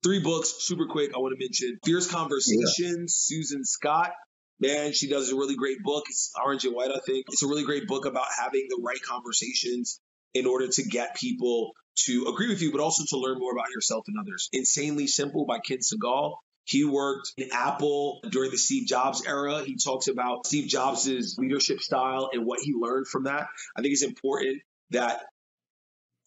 Three 0.03 0.21
books 0.21 0.55
super 0.61 0.87
quick 0.87 1.13
i 1.15 1.19
want 1.19 1.35
to 1.39 1.45
mention. 1.45 1.79
Fierce 1.85 2.07
conversations 2.11 3.15
susan 3.15 3.65
scott 3.65 4.13
Man, 4.61 4.93
she 4.93 5.09
does 5.09 5.31
a 5.31 5.37
really 5.37 5.55
great 5.55 5.83
book. 5.83 6.05
It's 6.09 6.33
orange 6.43 6.65
and 6.65 6.75
white, 6.75 6.91
I 6.91 6.99
think. 6.99 7.27
It's 7.31 7.43
a 7.43 7.47
really 7.47 7.65
great 7.65 7.87
book 7.87 8.07
about 8.07 8.27
having 8.37 8.67
the 8.69 8.81
right 8.83 9.01
conversations 9.01 10.01
in 10.35 10.47
order 10.47 10.69
to 10.69 10.83
get 10.83 11.15
people 11.15 11.73
to 12.07 12.27
agree 12.29 12.49
with 12.49 12.61
you, 12.61 12.73
but 12.73 12.81
also 12.81 13.05
to 13.09 13.19
learn 13.19 13.39
more 13.39 13.53
about 13.53 13.71
yourself 13.71 14.05
and 14.09 14.17
others. 14.19 14.49
Insanely 14.53 15.07
Simple 15.07 15.47
by 15.47 15.59
Ken 15.59 15.79
Segall. 15.79 16.37
He 16.65 16.85
worked 16.85 17.33
in 17.37 17.49
Apple 17.53 18.21
during 18.31 18.51
the 18.51 18.59
Steve 18.59 18.87
Jobs 18.87 19.27
era. 19.27 19.65
He 19.65 19.77
talks 19.77 20.07
about 20.07 20.47
Steve 20.47 20.69
Jobs' 20.69 21.37
leadership 21.39 21.81
style 21.81 22.29
and 22.33 22.45
what 22.45 22.61
he 22.61 22.75
learned 22.75 23.09
from 23.09 23.25
that. 23.25 23.49
I 23.75 23.81
think 23.81 23.93
it's 23.93 24.03
important 24.03 24.61
that 24.91 25.23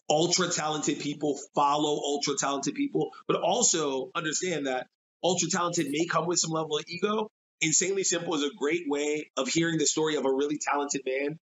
ultra 0.10 0.50
talented 0.50 1.00
people 1.00 1.40
follow 1.54 1.92
ultra 1.92 2.36
talented 2.38 2.74
people, 2.74 3.12
but 3.28 3.40
also 3.42 4.10
understand 4.16 4.66
that 4.66 4.88
ultra 5.24 5.48
talented 5.50 5.88
may 5.92 6.06
come 6.06 6.26
with 6.26 6.40
some 6.40 6.52
level 6.52 6.78
of 6.78 6.86
ego. 6.88 7.30
Insanely 7.62 8.04
Simple 8.04 8.34
is 8.36 8.44
a 8.44 8.50
great 8.58 8.84
way 8.88 9.30
of 9.38 9.48
hearing 9.48 9.78
the 9.78 9.86
story 9.86 10.16
of 10.16 10.26
a 10.26 10.32
really 10.32 10.58
talented 10.58 11.02
man 11.06 11.40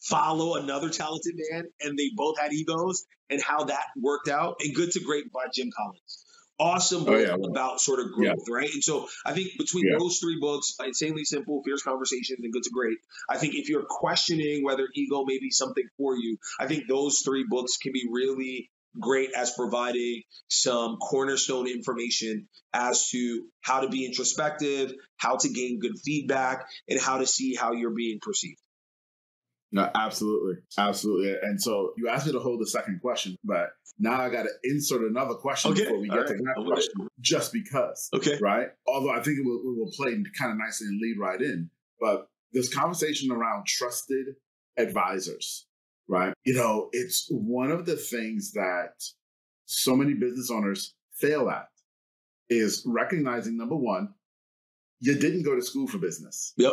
follow 0.00 0.54
another 0.54 0.90
talented 0.90 1.34
man, 1.50 1.64
and 1.80 1.98
they 1.98 2.10
both 2.14 2.38
had 2.38 2.52
egos 2.52 3.04
and 3.30 3.42
how 3.42 3.64
that 3.64 3.84
worked 4.00 4.28
out. 4.28 4.56
And 4.60 4.74
Good 4.74 4.92
to 4.92 5.00
Great 5.00 5.32
by 5.32 5.46
Jim 5.52 5.70
Collins. 5.76 6.24
Awesome 6.60 7.02
oh, 7.02 7.04
book 7.06 7.14
Oh, 7.14 7.18
yeah. 7.18 7.50
about 7.50 7.80
sort 7.80 8.00
of 8.00 8.12
growth, 8.12 8.48
right? 8.48 8.72
And 8.72 8.82
so 8.82 9.08
I 9.24 9.32
think 9.32 9.50
between 9.58 9.86
Yeah. 9.86 9.98
those 9.98 10.18
three 10.18 10.38
books, 10.40 10.74
Insanely 10.84 11.24
Simple, 11.24 11.62
Fierce 11.64 11.82
Conversations, 11.82 12.40
and 12.42 12.52
Good 12.52 12.64
to 12.64 12.70
Great, 12.70 12.98
I 13.28 13.38
think 13.38 13.54
if 13.54 13.68
you're 13.68 13.86
questioning 13.88 14.64
whether 14.64 14.88
ego 14.94 15.24
may 15.24 15.38
be 15.38 15.50
something 15.50 15.84
for 15.96 16.16
you, 16.16 16.36
I 16.58 16.66
think 16.66 16.88
those 16.88 17.20
three 17.20 17.44
books 17.48 17.76
can 17.76 17.92
be 17.92 18.08
really 18.10 18.70
great 18.98 19.30
as 19.36 19.52
providing 19.56 20.22
some 20.48 20.96
cornerstone 20.96 21.66
information 21.68 22.48
as 22.72 23.08
to 23.10 23.44
how 23.62 23.80
to 23.80 23.88
be 23.88 24.06
introspective, 24.06 24.92
how 25.16 25.36
to 25.36 25.48
gain 25.48 25.78
good 25.80 25.98
feedback, 26.04 26.66
and 26.88 27.00
how 27.00 27.18
to 27.18 27.26
see 27.26 27.54
how 27.54 27.72
you're 27.72 27.94
being 27.94 28.18
perceived. 28.20 28.60
No, 29.70 29.90
absolutely. 29.94 30.54
Absolutely. 30.78 31.34
And 31.42 31.60
so 31.60 31.92
you 31.96 32.08
asked 32.08 32.26
me 32.26 32.32
to 32.32 32.40
hold 32.40 32.60
the 32.60 32.66
second 32.66 33.00
question, 33.02 33.36
but 33.44 33.68
now 33.98 34.20
I 34.20 34.30
got 34.30 34.44
to 34.44 34.50
insert 34.64 35.02
another 35.02 35.34
question 35.34 35.72
Okay, 35.72 35.82
before 35.82 36.00
we 36.00 36.08
all 36.08 36.16
get 36.16 36.28
to 36.28 36.32
right. 36.34 36.42
that 36.44 36.54
I'm 36.60 36.66
question, 36.66 37.08
just 37.20 37.52
because. 37.52 38.08
Okay. 38.14 38.38
right? 38.40 38.68
Although 38.86 39.10
I 39.10 39.22
think 39.22 39.38
it 39.38 39.44
will, 39.44 39.58
it 39.58 39.78
will 39.78 39.92
play 39.94 40.12
kind 40.38 40.52
of 40.52 40.58
nicely 40.58 40.86
and 40.86 41.00
lead 41.00 41.18
right 41.18 41.40
in. 41.40 41.70
But 42.00 42.28
this 42.52 42.72
conversation 42.72 43.30
around 43.30 43.66
trusted 43.66 44.36
advisors, 44.78 45.66
right? 46.08 46.34
You 46.44 46.54
know, 46.54 46.88
it's 46.92 47.26
one 47.30 47.70
of 47.70 47.86
the 47.86 47.96
things 47.96 48.52
that 48.52 49.02
so 49.66 49.94
many 49.96 50.14
business 50.14 50.50
owners 50.50 50.94
fail 51.14 51.48
at 51.50 51.68
is 52.48 52.82
recognizing 52.86 53.56
number 53.56 53.76
one, 53.76 54.14
you 55.00 55.14
didn't 55.14 55.42
go 55.44 55.54
to 55.54 55.62
school 55.62 55.86
for 55.86 55.98
business. 55.98 56.54
Yep. 56.56 56.72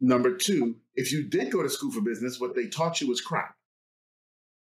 Number 0.00 0.36
two, 0.36 0.76
if 0.94 1.12
you 1.12 1.28
did 1.28 1.52
go 1.52 1.62
to 1.62 1.70
school 1.70 1.92
for 1.92 2.00
business, 2.00 2.40
what 2.40 2.54
they 2.56 2.66
taught 2.66 3.00
you 3.00 3.08
was 3.08 3.20
crap. 3.20 3.54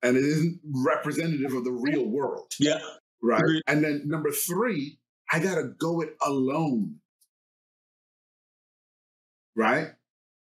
and 0.02 0.16
it 0.16 0.24
isn't 0.24 0.60
representative 0.64 1.52
of 1.54 1.64
the 1.64 1.72
real 1.72 2.04
world. 2.06 2.52
Yeah. 2.58 2.78
Right. 3.22 3.40
Agreed. 3.40 3.62
And 3.66 3.82
then 3.84 4.02
number 4.06 4.30
three, 4.30 4.98
I 5.30 5.40
got 5.40 5.56
to 5.56 5.64
go 5.78 6.00
it 6.02 6.16
alone. 6.22 6.96
Right. 9.56 9.88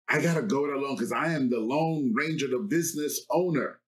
I 0.07 0.21
got 0.21 0.35
to 0.35 0.43
go 0.43 0.65
it 0.65 0.73
alone 0.73 0.95
because 0.95 1.11
I 1.11 1.33
am 1.33 1.49
the 1.49 1.59
lone 1.59 2.13
ranger, 2.15 2.47
the 2.47 2.59
business 2.59 3.25
owner. 3.31 3.79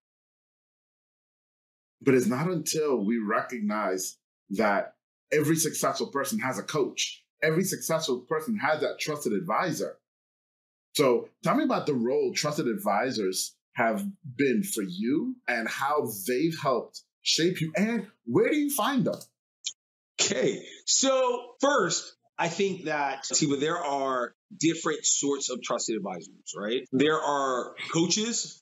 But 2.01 2.15
it's 2.15 2.27
not 2.27 2.47
until 2.47 3.03
we 3.05 3.17
recognize 3.17 4.17
that 4.51 4.95
every 5.31 5.55
successful 5.55 6.07
person 6.07 6.39
has 6.39 6.57
a 6.57 6.63
coach, 6.63 7.23
every 7.43 7.63
successful 7.63 8.21
person 8.21 8.57
has 8.57 8.81
that 8.81 8.99
trusted 8.99 9.33
advisor. 9.33 9.97
So 10.95 11.29
tell 11.43 11.55
me 11.55 11.63
about 11.63 11.85
the 11.85 11.93
role 11.93 12.33
trusted 12.33 12.67
advisors 12.67 13.55
have 13.73 14.03
been 14.35 14.63
for 14.63 14.81
you 14.81 15.35
and 15.47 15.67
how 15.67 16.09
they've 16.27 16.57
helped 16.59 17.03
shape 17.21 17.61
you 17.61 17.71
and 17.75 18.07
where 18.25 18.49
do 18.49 18.55
you 18.55 18.73
find 18.73 19.05
them? 19.05 19.19
Okay. 20.19 20.63
So 20.85 21.53
first, 21.61 22.16
I 22.39 22.49
think 22.49 22.85
that 22.85 23.25
see, 23.25 23.47
but 23.47 23.59
there 23.59 23.77
are 23.77 24.33
different 24.55 25.05
sorts 25.05 25.49
of 25.49 25.61
trusted 25.63 25.95
advisors, 25.95 26.53
right? 26.55 26.87
There 26.91 27.19
are 27.19 27.73
coaches, 27.91 28.61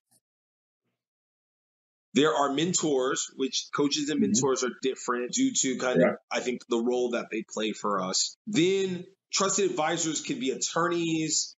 there 2.13 2.33
are 2.33 2.53
mentors, 2.53 3.29
which 3.35 3.67
coaches 3.75 4.09
and 4.09 4.21
mm-hmm. 4.21 4.31
mentors 4.31 4.63
are 4.63 4.71
different 4.81 5.33
due 5.33 5.51
to 5.53 5.77
kind 5.77 5.99
yeah. 5.99 6.07
of, 6.11 6.15
I 6.31 6.39
think, 6.39 6.61
the 6.69 6.77
role 6.77 7.11
that 7.11 7.25
they 7.29 7.43
play 7.53 7.73
for 7.73 8.01
us. 8.01 8.37
Then 8.47 9.05
trusted 9.33 9.69
advisors 9.69 10.21
can 10.21 10.39
be 10.39 10.51
attorneys, 10.51 11.57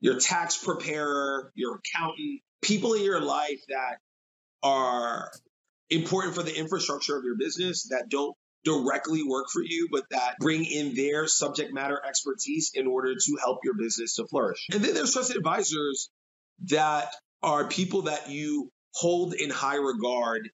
your 0.00 0.20
tax 0.20 0.62
preparer, 0.62 1.50
your 1.54 1.76
accountant, 1.76 2.42
people 2.60 2.92
in 2.92 3.02
your 3.02 3.22
life 3.22 3.60
that 3.68 3.96
are 4.62 5.30
important 5.88 6.34
for 6.34 6.42
the 6.42 6.54
infrastructure 6.54 7.16
of 7.16 7.24
your 7.24 7.36
business 7.36 7.88
that 7.88 8.10
don't 8.10 8.36
directly 8.64 9.22
work 9.22 9.46
for 9.52 9.62
you, 9.62 9.88
but 9.90 10.04
that 10.10 10.36
bring 10.38 10.64
in 10.64 10.94
their 10.94 11.26
subject 11.26 11.72
matter 11.72 12.00
expertise 12.06 12.70
in 12.74 12.86
order 12.86 13.14
to 13.14 13.38
help 13.40 13.60
your 13.64 13.74
business 13.74 14.16
to 14.16 14.26
flourish. 14.26 14.66
And 14.72 14.82
then 14.82 14.94
there's 14.94 15.12
trusted 15.12 15.36
advisors 15.36 16.10
that 16.66 17.14
are 17.42 17.66
people 17.66 18.02
that 18.02 18.30
you 18.30 18.70
hold 18.94 19.34
in 19.34 19.50
high 19.50 19.76
regard 19.76 20.50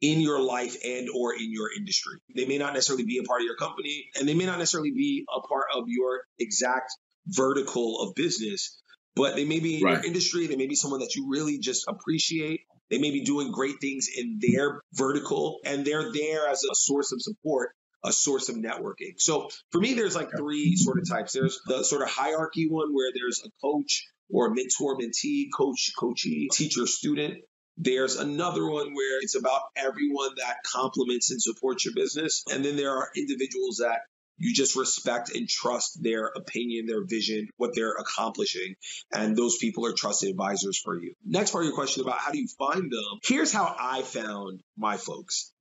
in 0.00 0.20
your 0.20 0.40
life 0.40 0.76
and 0.84 1.08
or 1.14 1.34
in 1.34 1.52
your 1.52 1.68
industry. 1.76 2.18
They 2.34 2.46
may 2.46 2.58
not 2.58 2.74
necessarily 2.74 3.04
be 3.04 3.18
a 3.18 3.22
part 3.22 3.42
of 3.42 3.44
your 3.44 3.56
company 3.56 4.06
and 4.18 4.28
they 4.28 4.34
may 4.34 4.46
not 4.46 4.58
necessarily 4.58 4.92
be 4.92 5.24
a 5.34 5.40
part 5.40 5.66
of 5.74 5.84
your 5.88 6.22
exact 6.38 6.92
vertical 7.26 8.00
of 8.00 8.14
business, 8.14 8.80
but 9.14 9.36
they 9.36 9.44
may 9.44 9.60
be 9.60 9.78
in 9.78 9.82
right. 9.82 9.96
your 9.96 10.04
industry. 10.04 10.46
They 10.46 10.56
may 10.56 10.66
be 10.66 10.74
someone 10.74 11.00
that 11.00 11.14
you 11.14 11.28
really 11.28 11.58
just 11.58 11.84
appreciate. 11.86 12.62
They 12.90 12.98
may 12.98 13.10
be 13.10 13.24
doing 13.24 13.52
great 13.52 13.80
things 13.80 14.08
in 14.14 14.40
their 14.40 14.82
vertical 14.92 15.60
and 15.64 15.84
they're 15.84 16.12
there 16.12 16.48
as 16.48 16.64
a 16.64 16.74
source 16.74 17.12
of 17.12 17.22
support, 17.22 17.70
a 18.04 18.12
source 18.12 18.48
of 18.48 18.56
networking. 18.56 19.18
So 19.18 19.48
for 19.70 19.80
me, 19.80 19.94
there's 19.94 20.16
like 20.16 20.30
three 20.36 20.76
sort 20.76 20.98
of 20.98 21.08
types. 21.08 21.32
There's 21.32 21.60
the 21.66 21.84
sort 21.84 22.02
of 22.02 22.08
hierarchy 22.08 22.68
one 22.68 22.92
where 22.94 23.12
there's 23.14 23.42
a 23.44 23.50
coach 23.62 24.08
or 24.32 24.48
a 24.48 24.54
mentor, 24.54 24.96
mentee, 24.98 25.48
coach, 25.56 25.92
coachee, 25.98 26.48
teacher, 26.52 26.86
student. 26.86 27.38
There's 27.76 28.16
another 28.16 28.68
one 28.68 28.94
where 28.94 29.22
it's 29.22 29.36
about 29.36 29.62
everyone 29.76 30.30
that 30.36 30.56
complements 30.66 31.30
and 31.30 31.40
supports 31.40 31.84
your 31.84 31.94
business. 31.94 32.44
And 32.52 32.64
then 32.64 32.76
there 32.76 32.90
are 32.90 33.08
individuals 33.16 33.78
that 33.78 34.00
you 34.40 34.54
just 34.54 34.74
respect 34.74 35.30
and 35.34 35.46
trust 35.46 36.02
their 36.02 36.24
opinion, 36.24 36.86
their 36.86 37.04
vision, 37.04 37.50
what 37.58 37.74
they're 37.74 37.92
accomplishing. 37.92 38.74
And 39.12 39.36
those 39.36 39.58
people 39.58 39.84
are 39.84 39.92
trusted 39.92 40.30
advisors 40.30 40.80
for 40.82 40.98
you. 40.98 41.14
Next 41.24 41.50
part 41.52 41.64
of 41.64 41.66
your 41.66 41.76
question 41.76 42.02
about 42.02 42.18
how 42.18 42.32
do 42.32 42.40
you 42.40 42.48
find 42.58 42.90
them? 42.90 43.20
Here's 43.22 43.52
how 43.52 43.76
I 43.78 44.00
found 44.00 44.62
my 44.78 44.96
folks. 44.96 45.52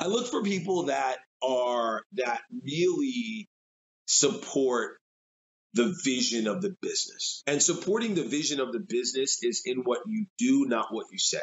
I 0.00 0.06
look 0.06 0.26
for 0.26 0.42
people 0.42 0.84
that 0.84 1.18
are, 1.42 2.02
that 2.14 2.40
really 2.64 3.46
support 4.06 4.96
the 5.74 5.94
vision 6.04 6.46
of 6.46 6.62
the 6.62 6.74
business. 6.80 7.42
And 7.46 7.62
supporting 7.62 8.14
the 8.14 8.24
vision 8.24 8.58
of 8.58 8.72
the 8.72 8.80
business 8.80 9.42
is 9.42 9.62
in 9.66 9.78
what 9.80 10.00
you 10.06 10.26
do, 10.38 10.64
not 10.66 10.86
what 10.90 11.06
you 11.12 11.18
say. 11.18 11.38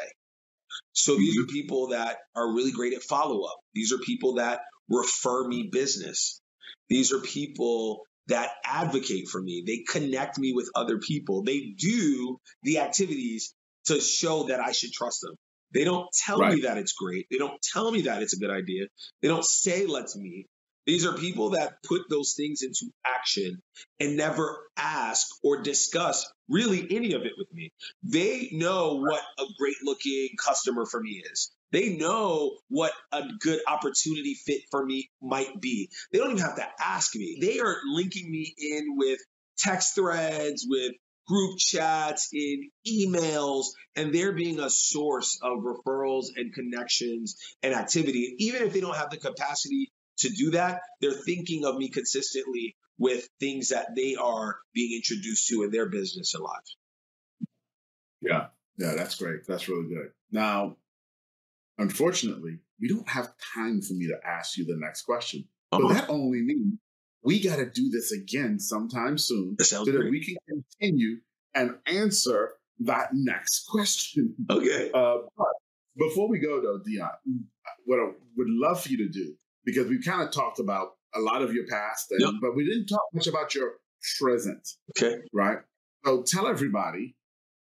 So 0.92 1.16
these 1.16 1.38
are 1.38 1.46
people 1.46 1.88
that 1.88 2.18
are 2.34 2.54
really 2.54 2.72
great 2.72 2.92
at 2.92 3.02
follow 3.02 3.44
up. 3.44 3.58
These 3.74 3.92
are 3.92 3.98
people 3.98 4.34
that 4.34 4.60
refer 4.90 5.46
me 5.46 5.68
business. 5.72 6.40
These 6.88 7.12
are 7.12 7.20
people 7.20 8.02
that 8.26 8.50
advocate 8.64 9.28
for 9.28 9.40
me. 9.40 9.62
They 9.66 9.84
connect 9.90 10.38
me 10.38 10.52
with 10.52 10.68
other 10.74 10.98
people. 10.98 11.42
They 11.42 11.74
do 11.78 12.38
the 12.62 12.78
activities 12.78 13.54
to 13.86 14.00
show 14.00 14.44
that 14.44 14.60
I 14.60 14.72
should 14.72 14.92
trust 14.92 15.20
them. 15.22 15.34
They 15.72 15.84
don't 15.84 16.08
tell 16.12 16.38
right. 16.38 16.54
me 16.54 16.62
that 16.62 16.78
it's 16.78 16.92
great. 16.92 17.26
They 17.30 17.38
don't 17.38 17.60
tell 17.62 17.90
me 17.90 18.02
that 18.02 18.22
it's 18.22 18.34
a 18.34 18.38
good 18.38 18.50
idea. 18.50 18.86
They 19.22 19.28
don't 19.28 19.44
say 19.44 19.86
let's 19.86 20.16
meet. 20.16 20.46
These 20.86 21.06
are 21.06 21.12
people 21.12 21.50
that 21.50 21.74
put 21.84 22.02
those 22.08 22.34
things 22.36 22.62
into 22.62 22.92
action 23.06 23.62
and 24.00 24.16
never 24.16 24.66
ask 24.76 25.28
or 25.44 25.62
discuss 25.62 26.26
really 26.48 26.86
any 26.90 27.12
of 27.12 27.22
it 27.22 27.32
with 27.38 27.46
me. 27.52 27.72
They 28.02 28.48
know 28.52 28.96
what 28.96 29.22
a 29.38 29.44
great 29.58 29.76
looking 29.84 30.30
customer 30.44 30.86
for 30.86 31.00
me 31.00 31.22
is. 31.30 31.52
They 31.72 31.96
know 31.96 32.58
what 32.68 32.92
a 33.12 33.22
good 33.38 33.60
opportunity 33.66 34.34
fit 34.34 34.62
for 34.70 34.84
me 34.84 35.10
might 35.22 35.60
be. 35.60 35.90
They 36.12 36.18
don't 36.18 36.32
even 36.32 36.42
have 36.42 36.56
to 36.56 36.66
ask 36.80 37.14
me. 37.14 37.38
They 37.40 37.60
are 37.60 37.76
linking 37.86 38.30
me 38.30 38.54
in 38.58 38.96
with 38.96 39.20
text 39.58 39.94
threads, 39.94 40.66
with 40.68 40.92
group 41.26 41.58
chats, 41.58 42.28
in 42.32 42.70
emails, 42.88 43.66
and 43.94 44.12
they're 44.12 44.32
being 44.32 44.58
a 44.58 44.68
source 44.68 45.38
of 45.42 45.58
referrals 45.58 46.26
and 46.36 46.52
connections 46.52 47.36
and 47.62 47.74
activity. 47.74 48.34
Even 48.38 48.62
if 48.62 48.72
they 48.72 48.80
don't 48.80 48.96
have 48.96 49.10
the 49.10 49.16
capacity 49.16 49.92
to 50.18 50.28
do 50.30 50.50
that, 50.52 50.80
they're 51.00 51.12
thinking 51.12 51.64
of 51.64 51.76
me 51.76 51.88
consistently 51.88 52.76
with 52.98 53.28
things 53.38 53.68
that 53.68 53.94
they 53.96 54.16
are 54.16 54.56
being 54.74 54.96
introduced 54.96 55.48
to 55.48 55.62
in 55.62 55.70
their 55.70 55.88
business 55.88 56.34
and 56.34 56.42
lives. 56.42 56.76
Yeah, 58.20 58.48
yeah, 58.76 58.94
that's 58.96 59.14
great. 59.14 59.46
That's 59.46 59.68
really 59.68 59.88
good. 59.88 60.10
Now, 60.30 60.76
Unfortunately, 61.80 62.58
we 62.80 62.88
don't 62.88 63.08
have 63.08 63.32
time 63.54 63.80
for 63.80 63.94
me 63.94 64.06
to 64.06 64.16
ask 64.26 64.56
you 64.56 64.64
the 64.64 64.76
next 64.76 65.02
question. 65.02 65.44
Uh-huh. 65.72 65.88
But 65.88 65.94
that 65.94 66.10
only 66.10 66.42
means 66.42 66.78
we 67.22 67.42
got 67.42 67.56
to 67.56 67.66
do 67.66 67.90
this 67.90 68.12
again 68.12 68.58
sometime 68.58 69.18
soon 69.18 69.56
so 69.60 69.84
that 69.84 69.92
great. 69.92 70.10
we 70.10 70.24
can 70.24 70.36
continue 70.78 71.18
and 71.54 71.76
answer 71.86 72.52
that 72.80 73.10
next 73.12 73.66
question. 73.70 74.34
Okay. 74.48 74.90
Uh, 74.92 75.18
but 75.36 75.46
before 75.98 76.28
we 76.28 76.38
go, 76.38 76.60
though, 76.60 76.80
Deeon, 76.84 77.10
what 77.84 77.98
I 77.98 78.12
would 78.36 78.48
love 78.48 78.82
for 78.82 78.88
you 78.88 78.98
to 78.98 79.08
do, 79.08 79.34
because 79.64 79.88
we 79.88 80.02
kind 80.02 80.22
of 80.22 80.32
talked 80.32 80.60
about 80.60 80.92
a 81.14 81.20
lot 81.20 81.42
of 81.42 81.52
your 81.52 81.66
past, 81.66 82.10
and, 82.10 82.20
yep. 82.20 82.30
but 82.40 82.54
we 82.54 82.64
didn't 82.64 82.86
talk 82.86 83.02
much 83.12 83.26
about 83.26 83.54
your 83.54 83.72
present. 84.18 84.66
Okay. 84.96 85.20
Right? 85.32 85.58
So 86.04 86.22
tell 86.22 86.46
everybody 86.46 87.16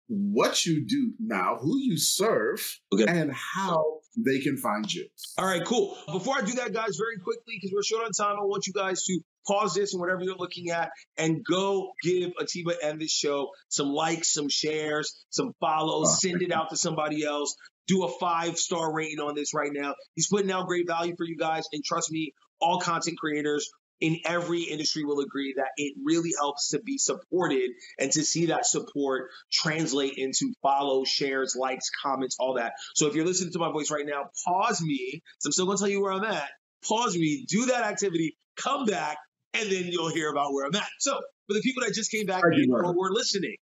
what 0.07 0.65
you 0.65 0.85
do 0.85 1.13
now, 1.19 1.57
who 1.59 1.77
you 1.79 1.97
serve, 1.97 2.79
okay. 2.93 3.05
and 3.07 3.31
how 3.33 3.99
they 4.17 4.39
can 4.39 4.57
find 4.57 4.91
you. 4.91 5.07
All 5.37 5.45
right, 5.45 5.63
cool. 5.65 5.97
Before 6.11 6.35
I 6.37 6.41
do 6.41 6.53
that, 6.53 6.73
guys, 6.73 6.97
very 6.97 7.17
quickly, 7.23 7.55
because 7.59 7.71
we're 7.73 7.83
short 7.83 8.05
on 8.05 8.11
time, 8.11 8.37
I 8.39 8.45
want 8.45 8.67
you 8.67 8.73
guys 8.73 9.03
to 9.05 9.19
pause 9.47 9.73
this 9.73 9.93
and 9.93 10.01
whatever 10.01 10.23
you're 10.23 10.35
looking 10.35 10.69
at 10.69 10.89
and 11.17 11.43
go 11.43 11.91
give 12.01 12.31
Atiba 12.39 12.73
and 12.83 12.99
this 12.99 13.11
show 13.11 13.49
some 13.69 13.87
likes, 13.87 14.33
some 14.33 14.49
shares, 14.49 15.25
some 15.29 15.53
follows, 15.59 16.07
oh, 16.09 16.15
send 16.15 16.41
it 16.41 16.51
out 16.51 16.69
to 16.69 16.77
somebody 16.77 17.23
else. 17.23 17.55
Do 17.87 18.03
a 18.03 18.09
five 18.19 18.57
star 18.57 18.91
rating 18.93 19.19
on 19.19 19.35
this 19.35 19.53
right 19.53 19.71
now. 19.71 19.93
He's 20.15 20.27
putting 20.27 20.51
out 20.51 20.67
great 20.67 20.87
value 20.87 21.15
for 21.15 21.25
you 21.25 21.37
guys. 21.37 21.65
And 21.71 21.83
trust 21.83 22.11
me, 22.11 22.33
all 22.59 22.79
content 22.79 23.17
creators 23.19 23.69
in 24.01 24.17
every 24.25 24.63
industry 24.63 25.03
will 25.03 25.19
agree 25.19 25.53
that 25.57 25.69
it 25.77 25.93
really 26.03 26.31
helps 26.37 26.69
to 26.69 26.79
be 26.81 26.97
supported 26.97 27.71
and 27.99 28.11
to 28.11 28.23
see 28.23 28.47
that 28.47 28.65
support 28.65 29.29
translate 29.51 30.13
into 30.17 30.53
follow, 30.61 31.03
shares, 31.05 31.55
likes, 31.57 31.89
comments, 32.03 32.35
all 32.39 32.55
that. 32.55 32.73
So 32.95 33.07
if 33.07 33.15
you're 33.15 33.25
listening 33.25 33.53
to 33.53 33.59
my 33.59 33.71
voice 33.71 33.91
right 33.91 34.05
now, 34.05 34.29
pause 34.45 34.81
me. 34.81 35.21
So 35.39 35.47
I'm 35.47 35.51
still 35.51 35.65
going 35.65 35.77
to 35.77 35.81
tell 35.83 35.89
you 35.89 36.01
where 36.01 36.11
I'm 36.11 36.23
at. 36.23 36.49
Pause 36.87 37.17
me, 37.17 37.45
do 37.49 37.67
that 37.67 37.83
activity, 37.83 38.37
come 38.57 38.85
back, 38.85 39.17
and 39.53 39.71
then 39.71 39.85
you'll 39.85 40.13
hear 40.13 40.29
about 40.29 40.53
where 40.53 40.65
I'm 40.65 40.75
at. 40.75 40.87
So 40.99 41.13
for 41.47 41.53
the 41.53 41.61
people 41.61 41.83
that 41.83 41.93
just 41.93 42.11
came 42.11 42.25
back 42.25 42.43
or 42.43 42.95
were 42.95 43.11
listening, 43.11 43.55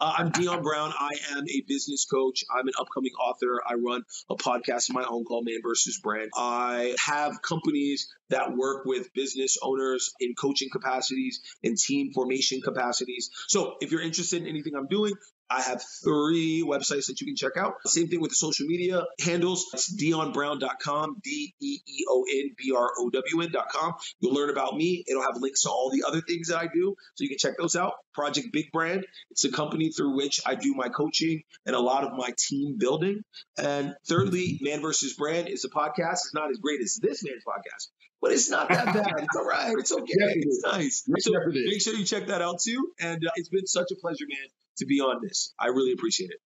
uh, 0.00 0.14
I'm 0.18 0.30
Deeon 0.30 0.62
Brown. 0.62 0.92
I 0.98 1.10
am 1.32 1.44
a 1.44 1.62
business 1.66 2.06
coach. 2.06 2.44
I'm 2.50 2.66
an 2.66 2.72
upcoming 2.80 3.12
author. 3.20 3.60
I 3.66 3.74
run 3.74 4.02
a 4.30 4.34
podcast 4.34 4.88
of 4.88 4.94
my 4.94 5.04
own 5.04 5.24
called 5.24 5.44
Man 5.44 5.60
versus 5.62 6.00
Brand. 6.02 6.30
I 6.36 6.94
have 7.04 7.42
companies 7.42 8.08
that 8.30 8.56
work 8.56 8.84
with 8.86 9.12
business 9.12 9.58
owners 9.62 10.12
in 10.20 10.34
coaching 10.34 10.68
capacities 10.72 11.40
and 11.62 11.76
team 11.76 12.12
formation 12.14 12.60
capacities. 12.62 13.30
So 13.48 13.76
if 13.80 13.92
you're 13.92 14.00
interested 14.00 14.40
in 14.40 14.48
anything 14.48 14.74
I'm 14.74 14.88
doing, 14.88 15.12
I 15.50 15.62
have 15.62 15.82
three 16.04 16.64
websites 16.64 17.06
that 17.06 17.20
you 17.20 17.26
can 17.26 17.34
check 17.34 17.56
out. 17.56 17.74
Same 17.86 18.06
thing 18.06 18.20
with 18.20 18.30
the 18.30 18.36
social 18.36 18.66
media 18.66 19.04
handles. 19.20 19.66
It's 19.74 19.92
deeonbrown.com, 19.92 21.16
D 21.24 21.54
E 21.60 21.78
E 21.86 22.04
O 22.08 22.24
N 22.32 22.54
B 22.56 22.72
R 22.76 22.90
O 22.98 23.10
W 23.10 23.42
N.com. 23.42 23.94
You'll 24.20 24.34
learn 24.34 24.50
about 24.50 24.76
me. 24.76 25.04
It'll 25.08 25.22
have 25.22 25.36
links 25.36 25.62
to 25.62 25.70
all 25.70 25.90
the 25.90 26.04
other 26.06 26.20
things 26.20 26.48
that 26.48 26.58
I 26.58 26.68
do. 26.72 26.94
So 27.14 27.24
you 27.24 27.28
can 27.28 27.38
check 27.38 27.58
those 27.58 27.74
out. 27.74 27.94
Project 28.14 28.48
Big 28.52 28.70
Brand. 28.72 29.06
It's 29.30 29.44
a 29.44 29.50
company 29.50 29.90
through 29.90 30.16
which 30.16 30.40
I 30.46 30.54
do 30.54 30.74
my 30.74 30.88
coaching 30.88 31.42
and 31.66 31.74
a 31.74 31.80
lot 31.80 32.04
of 32.04 32.12
my 32.16 32.32
team 32.36 32.76
building. 32.78 33.22
And 33.58 33.94
thirdly, 34.08 34.58
Man 34.60 34.82
versus 34.82 35.14
Brand 35.14 35.48
is 35.48 35.64
a 35.64 35.68
podcast. 35.68 36.12
It's 36.12 36.34
not 36.34 36.50
as 36.50 36.58
great 36.58 36.80
as 36.80 36.98
this 37.02 37.24
man's 37.24 37.42
podcast, 37.44 37.88
but 38.20 38.32
it's 38.32 38.50
not 38.50 38.68
that 38.68 38.86
bad. 38.86 39.14
It's 39.18 39.36
all 39.36 39.46
right. 39.46 39.74
It's 39.78 39.92
okay. 39.92 40.04
it's 40.06 40.62
nice. 40.64 41.04
So 41.18 41.32
make 41.46 41.80
sure 41.80 41.94
you 41.94 42.04
check 42.04 42.26
that 42.26 42.42
out 42.42 42.60
too. 42.60 42.92
And 43.00 43.24
uh, 43.24 43.30
it's 43.36 43.48
been 43.48 43.66
such 43.66 43.90
a 43.92 43.96
pleasure, 43.96 44.26
man, 44.28 44.48
to 44.78 44.86
be 44.86 45.00
on 45.00 45.20
this. 45.22 45.54
I 45.58 45.68
really 45.68 45.92
appreciate 45.92 46.30
it. 46.30 46.38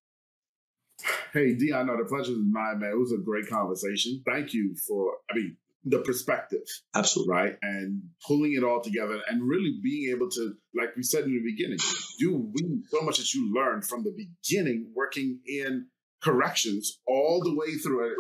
Hey, 1.33 1.55
Deeon, 1.55 1.87
no, 1.87 1.97
the 1.97 2.05
pleasure 2.05 2.33
is 2.33 2.39
mine, 2.39 2.79
man. 2.79 2.91
It 2.91 2.99
was 2.99 3.13
a 3.13 3.23
great 3.23 3.49
conversation. 3.49 4.23
Thank 4.25 4.55
you 4.55 4.77
for, 4.87 5.15
I 5.29 5.35
mean, 5.35 5.57
the 5.85 5.99
perspective. 5.99 6.63
Absolutely. 6.95 7.35
Right. 7.35 7.57
And 7.63 8.03
pulling 8.27 8.55
it 8.55 8.65
all 8.65 8.81
together 8.81 9.21
and 9.29 9.43
really 9.43 9.79
being 9.83 10.15
able 10.15 10.31
to, 10.31 10.55
like 10.75 10.97
we 10.97 11.03
said 11.03 11.25
in 11.25 11.35
the 11.35 11.43
beginning, 11.43 11.79
you 12.19 12.51
we 12.55 12.83
so 12.89 13.03
much 13.03 13.19
that 13.19 13.35
you 13.35 13.53
learned 13.53 13.85
from 13.85 14.05
the 14.05 14.15
beginning 14.17 14.93
working 14.95 15.41
in 15.47 15.87
corrections 16.23 17.01
all 17.07 17.43
the 17.45 17.55
way 17.55 17.75
through 17.75 18.07
it 18.07 18.17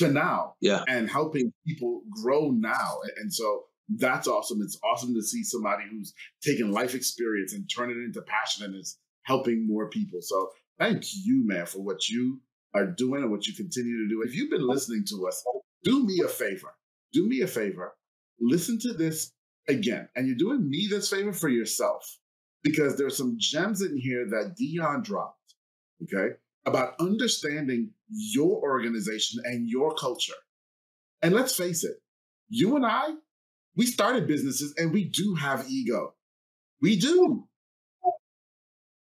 to 0.00 0.12
now. 0.12 0.54
Yeah. 0.60 0.82
And 0.88 1.08
helping 1.08 1.52
people 1.66 2.02
grow 2.22 2.50
now. 2.50 2.98
And 3.18 3.32
so 3.32 3.64
that's 3.96 4.28
awesome. 4.28 4.60
It's 4.62 4.78
awesome 4.84 5.14
to 5.14 5.22
see 5.22 5.42
somebody 5.42 5.84
who's 5.90 6.12
taken 6.42 6.70
life 6.70 6.94
experience 6.94 7.54
and 7.54 7.68
turn 7.68 7.90
it 7.90 7.96
into 7.96 8.22
passion 8.22 8.64
and 8.64 8.74
is 8.74 8.98
helping 9.22 9.66
more 9.66 9.88
people. 9.88 10.20
So 10.22 10.50
thank 10.78 11.04
you, 11.24 11.46
man, 11.46 11.66
for 11.66 11.80
what 11.80 12.08
you 12.08 12.40
are 12.74 12.86
doing 12.86 13.22
and 13.22 13.30
what 13.30 13.46
you 13.46 13.54
continue 13.54 13.96
to 13.98 14.08
do. 14.08 14.22
If 14.24 14.34
you've 14.34 14.50
been 14.50 14.66
listening 14.66 15.04
to 15.08 15.26
us, 15.26 15.44
do 15.82 16.04
me 16.04 16.20
a 16.24 16.28
favor. 16.28 16.74
Do 17.12 17.26
me 17.26 17.40
a 17.40 17.46
favor. 17.46 17.94
Listen 18.40 18.78
to 18.80 18.92
this 18.92 19.32
again. 19.68 20.08
And 20.14 20.26
you're 20.26 20.36
doing 20.36 20.68
me 20.68 20.86
this 20.88 21.10
favor 21.10 21.32
for 21.32 21.48
yourself 21.48 22.18
because 22.62 22.96
there's 22.96 23.16
some 23.16 23.36
gems 23.38 23.82
in 23.82 23.98
here 23.98 24.26
that 24.30 24.54
Deeon 24.56 25.02
dropped, 25.02 25.54
okay, 26.04 26.34
about 26.66 26.94
understanding 27.00 27.90
your 28.10 28.60
organization 28.62 29.42
and 29.44 29.68
your 29.68 29.94
culture. 29.94 30.34
And 31.22 31.34
let's 31.34 31.56
face 31.56 31.84
it, 31.84 31.96
you 32.48 32.76
and 32.76 32.84
I, 32.84 33.10
we 33.76 33.86
started 33.86 34.26
businesses 34.26 34.74
and 34.76 34.92
we 34.92 35.04
do 35.04 35.34
have 35.34 35.68
ego. 35.68 36.14
We 36.80 36.98
do. 36.98 37.46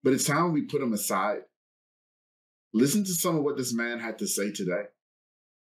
But 0.03 0.15
it's 0.15 0.25
time 0.25 0.53
we 0.53 0.63
put 0.63 0.81
them 0.81 0.93
aside. 0.93 1.41
Listen 2.73 3.05
to 3.05 3.13
some 3.13 3.37
of 3.37 3.43
what 3.43 3.57
this 3.57 3.75
man 3.75 3.99
had 3.99 4.19
to 4.19 4.27
say 4.27 4.51
today. 4.51 4.85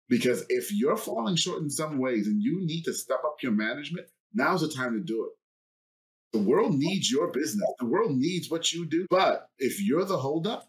Because 0.09 0.45
if 0.49 0.71
you're 0.71 0.97
falling 0.97 1.35
short 1.35 1.61
in 1.61 1.69
some 1.69 1.97
ways 1.97 2.27
and 2.27 2.41
you 2.41 2.65
need 2.65 2.83
to 2.83 2.93
step 2.93 3.19
up 3.25 3.37
your 3.41 3.51
management, 3.51 4.07
now's 4.33 4.61
the 4.61 4.69
time 4.69 4.93
to 4.93 4.99
do 4.99 5.25
it. 5.25 6.37
The 6.37 6.43
world 6.43 6.73
needs 6.73 7.11
your 7.11 7.31
business. 7.31 7.67
The 7.79 7.85
world 7.85 8.15
needs 8.15 8.49
what 8.49 8.71
you 8.71 8.85
do. 8.85 9.05
But 9.09 9.47
if 9.59 9.81
you're 9.81 10.05
the 10.05 10.17
holdup, 10.17 10.67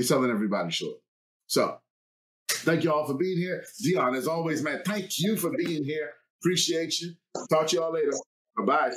you're 0.00 0.06
selling 0.06 0.30
everybody 0.30 0.70
short. 0.70 0.96
So 1.46 1.76
thank 2.48 2.84
you 2.84 2.92
all 2.92 3.06
for 3.06 3.12
being 3.14 3.36
here. 3.36 3.62
Deeon, 3.82 4.14
as 4.14 4.26
always, 4.26 4.62
man, 4.62 4.80
thank 4.86 5.18
you 5.18 5.36
for 5.36 5.50
being 5.50 5.84
here. 5.84 6.10
Appreciate 6.40 6.98
you. 7.00 7.12
Talk 7.50 7.66
to 7.68 7.76
y'all 7.76 7.92
later. 7.92 8.12
Bye 8.56 8.64
bye. 8.64 8.92